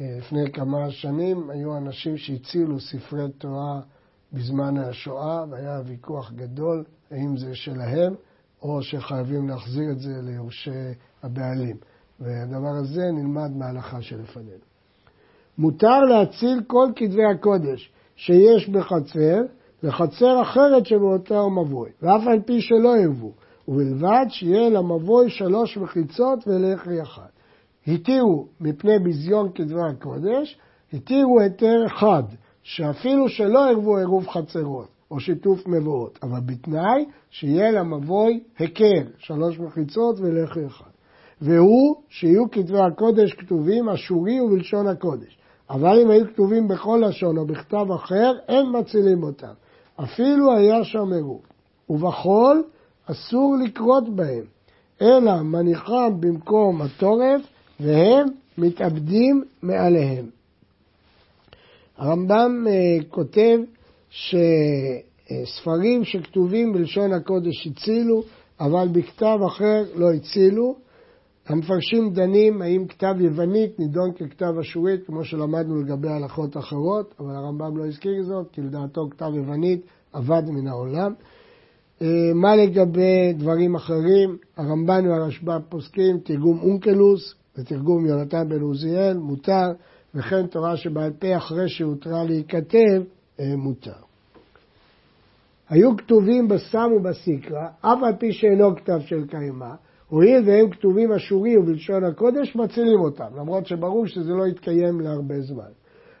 אה, 0.00 0.06
לפני 0.18 0.52
כמה 0.52 0.90
שנים, 0.90 1.50
היו 1.50 1.76
אנשים 1.76 2.16
שהצילו 2.16 2.80
ספרי 2.80 3.32
תורה 3.38 3.80
בזמן 4.32 4.76
השואה, 4.76 5.44
והיה 5.50 5.80
ויכוח 5.86 6.32
גדול 6.32 6.84
האם 7.10 7.36
זה 7.36 7.54
שלהם, 7.54 8.14
או 8.62 8.82
שחייבים 8.82 9.48
להחזיר 9.48 9.90
את 9.90 9.98
זה 9.98 10.20
ליורשי 10.22 10.94
הבעלים. 11.22 11.76
והדבר 12.20 12.74
הזה 12.80 13.02
נלמד 13.12 13.50
מההלכה 13.56 14.02
שלפנינו. 14.02 14.64
מותר 15.58 16.00
להציל 16.00 16.62
כל 16.66 16.88
כתבי 16.96 17.24
הקודש, 17.24 17.92
שיש 18.16 18.68
בחצר, 18.68 19.42
וחצר 19.84 20.42
אחרת 20.42 20.86
שבאותו 20.86 21.50
מבוי, 21.50 21.90
ואף 22.02 22.26
על 22.26 22.40
פי 22.46 22.60
שלא 22.60 22.96
ירבו, 22.98 23.32
ובלבד 23.68 24.26
שיהיה 24.28 24.68
למבוי 24.70 25.30
שלוש 25.30 25.76
מחיצות 25.76 26.38
ולחי 26.46 27.02
אחד. 27.02 27.28
התירו 27.86 28.46
מפני 28.60 28.98
ביזיון 28.98 29.48
כדברי 29.54 29.90
הקודש, 29.90 30.58
התירו 30.92 31.40
היתר 31.40 31.86
אחד, 31.86 32.22
שאפילו 32.62 33.28
שלא 33.28 33.68
ערבו 33.70 33.96
עירוב 33.96 34.28
חצרות 34.28 34.88
או 35.10 35.20
שיתוף 35.20 35.66
מבואות, 35.66 36.18
אבל 36.22 36.40
בתנאי 36.46 37.04
שיהיה 37.30 37.70
למבוי 37.70 38.40
היכר, 38.58 39.10
שלוש 39.18 39.58
מחיצות 39.58 40.20
ולחי 40.20 40.66
אחד. 40.66 40.90
והוא 41.40 41.96
שיהיו 42.08 42.50
כתבי 42.50 42.78
הקודש 42.78 43.32
כתובים 43.32 43.88
אשורי 43.88 44.40
ובלשון 44.40 44.86
הקודש. 44.86 45.38
אבל 45.70 46.00
אם 46.00 46.10
היו 46.10 46.26
כתובים 46.28 46.68
בכל 46.68 47.02
לשון 47.08 47.38
או 47.38 47.46
בכתב 47.46 47.86
אחר, 47.94 48.32
אין 48.48 48.66
מצילים 48.78 49.22
אותם. 49.22 49.52
אפילו 49.96 50.56
היה 50.56 50.84
שם 50.84 51.12
עירוב. 51.12 51.42
ובחול 51.90 52.64
אסור 53.06 53.56
לקרות 53.64 54.08
בהם, 54.08 54.44
אלא 55.02 55.42
מניחם 55.42 56.20
במקום 56.20 56.82
התורף, 56.82 57.40
והם 57.80 58.26
מתאבדים 58.58 59.44
מעליהם. 59.62 60.26
הרמב"ם 61.96 62.66
אה, 62.68 62.98
כותב 63.10 63.58
שספרים 64.10 66.04
שכתובים 66.04 66.72
בלשון 66.72 67.12
הקודש 67.12 67.66
הצילו, 67.66 68.22
אבל 68.60 68.88
בכתב 68.92 69.38
אחר 69.46 69.84
לא 69.94 70.12
הצילו, 70.12 70.76
המפרשים 71.46 72.10
דנים 72.12 72.62
האם 72.62 72.86
כתב 72.86 73.14
יוונית 73.20 73.78
נידון 73.78 74.12
ככתב 74.12 74.58
אשורית, 74.60 75.06
כמו 75.06 75.24
שלמדנו 75.24 75.82
לגבי 75.82 76.08
הלכות 76.08 76.56
אחרות, 76.56 77.14
אבל 77.20 77.36
הרמב"ם 77.36 77.76
לא 77.76 77.86
הזכיר 77.86 78.22
זאת, 78.22 78.50
כי 78.52 78.60
לדעתו 78.60 79.08
כתב 79.10 79.30
יוונית 79.34 79.80
אבד 80.14 80.42
מן 80.48 80.66
העולם. 80.68 81.12
אה, 82.02 82.06
מה 82.34 82.56
לגבי 82.56 83.32
דברים 83.38 83.74
אחרים? 83.74 84.36
הרמב"ן 84.56 85.06
והרשב"א 85.06 85.58
פוסקים 85.68 86.18
תרגום 86.18 86.58
אונקלוס 86.62 87.34
ותרגום 87.58 88.06
יונתן 88.06 88.48
בן 88.48 88.60
עוזיאל, 88.60 89.16
מותר, 89.16 89.72
וכן 90.14 90.46
תורה 90.46 90.76
שבעל 90.76 91.12
פה 91.12 91.36
אחרי 91.36 91.68
שהותרה 91.68 92.24
להיכתב, 92.24 93.02
אה, 93.40 93.56
מותר. 93.56 94.04
היו 95.68 95.96
כתובים 95.96 96.48
בסם 96.48 96.90
ובסיקרא, 96.96 97.66
אף 97.80 97.98
על 98.02 98.16
פי 98.18 98.32
שאינו 98.32 98.76
כתב 98.76 98.98
של 99.06 99.26
קיימא, 99.26 99.74
הואיל 100.08 100.42
והם 100.46 100.70
כתובים 100.70 101.12
אשורי 101.12 101.56
ובלשון 101.56 102.04
הקודש, 102.04 102.56
מצילים 102.56 103.00
אותם, 103.00 103.36
למרות 103.36 103.66
שברור 103.66 104.06
שזה 104.06 104.32
לא 104.32 104.46
יתקיים 104.46 105.00
להרבה 105.00 105.40
זמן. 105.40 105.70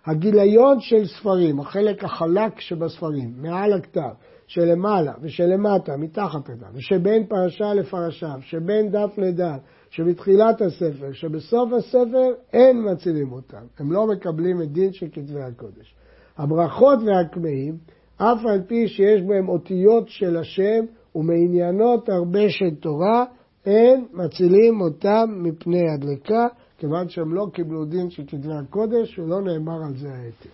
הגיליון 0.06 0.80
של 0.80 1.06
ספרים, 1.06 1.60
החלק 1.60 2.04
החלק 2.04 2.60
שבספרים, 2.60 3.34
מעל 3.36 3.72
הכתב, 3.72 4.10
שלמעלה 4.46 5.12
ושלמטה, 5.22 5.96
מתחת 5.96 6.48
לכתב, 6.48 6.66
ושבין 6.74 7.26
פרשה 7.26 7.74
לפרשה, 7.74 8.34
שבין 8.40 8.90
דף 8.90 9.18
לדף, 9.18 9.58
שבתחילת 9.90 10.60
הספר, 10.60 11.12
שבסוף 11.12 11.72
הספר, 11.72 12.28
אין 12.52 12.92
מצילים 12.92 13.32
אותם. 13.32 13.64
הם 13.78 13.92
לא 13.92 14.06
מקבלים 14.06 14.62
את 14.62 14.72
דין 14.72 14.92
של 14.92 15.06
כתבי 15.12 15.42
הקודש. 15.42 15.94
הברכות 16.38 16.98
והקמאים, 17.06 17.76
אף 18.16 18.38
על 18.46 18.62
פי 18.66 18.88
שיש 18.88 19.22
בהם 19.22 19.48
אותיות 19.48 20.08
של 20.08 20.36
השם 20.36 20.84
ומעניינות 21.14 22.08
הרבה 22.08 22.48
של 22.48 22.74
תורה, 22.80 23.24
אין 23.66 24.06
מצילים 24.12 24.80
אותם 24.80 25.24
מפני 25.36 25.90
הדלקה, 25.90 26.46
כיוון 26.78 27.08
שהם 27.08 27.34
לא 27.34 27.46
קיבלו 27.52 27.84
דין 27.84 28.10
של 28.10 28.22
כתבי 28.26 28.54
הקודש 28.54 29.18
ולא 29.18 29.42
נאמר 29.42 29.84
על 29.86 29.96
זה 29.96 30.08
ההיתר. 30.08 30.50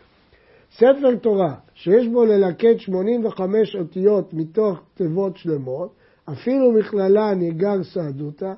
ספר 0.73 1.17
תורה 1.23 1.55
שיש 1.75 2.09
בו 2.09 2.25
ללקט 2.25 2.79
85 2.79 3.77
אותיות 3.77 4.35
מתוך 4.35 4.81
תיבות 4.95 5.37
שלמות, 5.37 5.95
אפילו 6.33 6.73
מכללה 6.73 7.35
ניגר 7.35 7.83
סעדותא, 7.83 8.53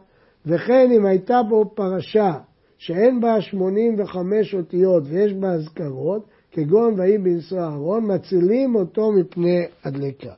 וכן 0.46 0.90
אם 0.96 1.06
הייתה 1.06 1.42
בו 1.48 1.64
פרשה 1.74 2.32
שאין 2.78 3.20
בה 3.20 3.40
85 3.40 4.54
אותיות 4.54 5.02
ויש 5.06 5.32
בה 5.32 5.52
אזכרות, 5.52 6.26
כגון 6.50 6.94
ויהי 7.00 7.18
בנשוא 7.18 7.58
אהרון, 7.58 8.14
מצילים 8.14 8.74
אותו 8.74 9.12
מפני 9.12 9.66
הדלקה. 9.84 10.32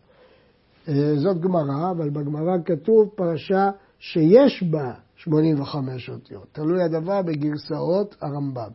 אה, 0.89 1.15
זאת 1.17 1.41
גמרא, 1.41 1.91
אבל 1.91 2.11
בגמרא 2.11 2.57
כתוב 2.65 3.09
פרשה 3.15 3.71
שיש 4.07 4.63
בה 4.63 4.93
85 5.17 6.11
אותיות. 6.11 6.47
תלוי 6.53 6.83
הדבר 6.83 7.23
בגרסאות 7.23 8.17
הרמב"ם. 8.21 8.71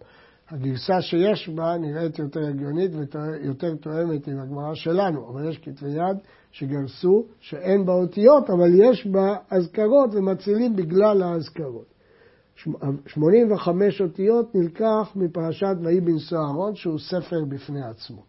הגרסה 0.50 1.02
שיש 1.02 1.50
בה 1.50 1.78
נראית 1.78 2.20
יותר 2.20 2.39
הגיונית 2.48 2.92
ויותר 2.96 3.76
תואמת 3.76 4.28
עם 4.28 4.39
הגמרא 4.39 4.74
שלנו, 4.74 5.30
אבל 5.30 5.50
יש 5.50 5.58
כתבי 5.58 5.89
יד 5.89 6.18
שגרסו 6.52 7.26
שאין 7.39 7.86
בה 7.86 7.94
אותיות, 7.94 8.50
אבל 8.50 8.70
יש 8.74 9.08
בה 9.08 9.36
אזכרות 9.50 10.10
ומצילים 10.13 10.76
בגלל 10.76 11.24
האזכרות. 11.24 11.94
85 13.08 14.02
אותיות 14.02 14.56
נלקח 14.56 15.12
מפרשת 15.15 15.76
ויהי 15.84 16.02
בנשוא 16.02 16.38
אהרון, 16.38 16.76
שהוא 16.76 17.00
ספר 17.00 17.46
בפני 17.50 17.84
עצמו. 17.84 18.29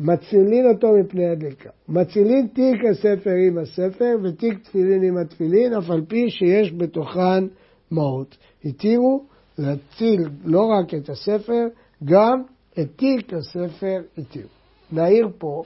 מצילין 0.00 0.66
אותו 0.74 0.88
מפני 1.00 1.26
הדלקה. 1.28 1.70
מצילין 1.88 2.46
תיק 2.46 2.80
הספר 2.90 3.34
עם 3.48 3.58
הספר 3.58 4.16
ותיק 4.22 4.58
תפילין 4.58 5.02
עם 5.02 5.16
התפילין, 5.16 5.74
אף 5.74 5.90
על 5.90 6.04
פי 6.08 6.30
שיש 6.30 6.72
בתוכן 6.72 7.44
מהות. 7.90 8.36
התירו 8.64 9.24
להציל 9.58 10.28
לא 10.44 10.60
רק 10.60 10.94
את 10.94 11.08
הספר, 11.08 11.66
גם 12.04 12.42
את 12.80 12.88
תיק 12.96 13.34
הספר 13.34 14.02
התירו. 14.18 14.48
נעיר 14.92 15.28
פה 15.38 15.62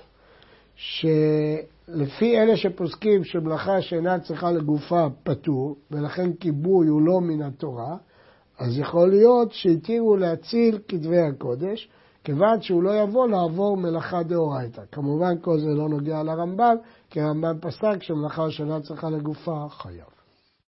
שלפי 0.77 2.39
אלה 2.39 2.57
שפוסקים 2.57 3.25
שמלאכה 3.25 3.83
שאינה 3.83 4.21
צריכה 4.21 4.51
לגופה 4.51 5.07
פטור, 5.23 5.77
ולכן 5.91 6.33
כיבוי 6.33 6.89
הוא 6.89 7.03
לא 7.03 7.21
מן 7.21 7.43
התורה, 7.43 7.97
אז 8.59 8.79
יכול 8.79 9.11
להיות 9.11 9.53
שהתירו 9.53 10.17
להציל 10.17 10.79
כתבי 10.89 11.19
הקודש, 11.19 11.89
כיוון 12.27 12.61
שהוא 12.61 12.83
לא 12.83 12.91
יבוא 13.03 13.29
לעבור 13.29 13.77
מלאכה 13.77 14.23
דאורייתא. 14.23 14.83
כמובן 14.93 15.39
כל 15.41 15.59
זה 15.59 15.69
לא 15.69 15.89
נוגע 15.89 16.23
לרמב"ם, 16.23 16.77
כי 17.11 17.21
הרמב"ם 17.21 17.59
פסק 17.61 18.03
שמלאכה 18.03 18.51
שאינה 18.51 18.81
צריכה 18.81 19.11
לגופה 19.11 19.67
חייב. 19.71 20.16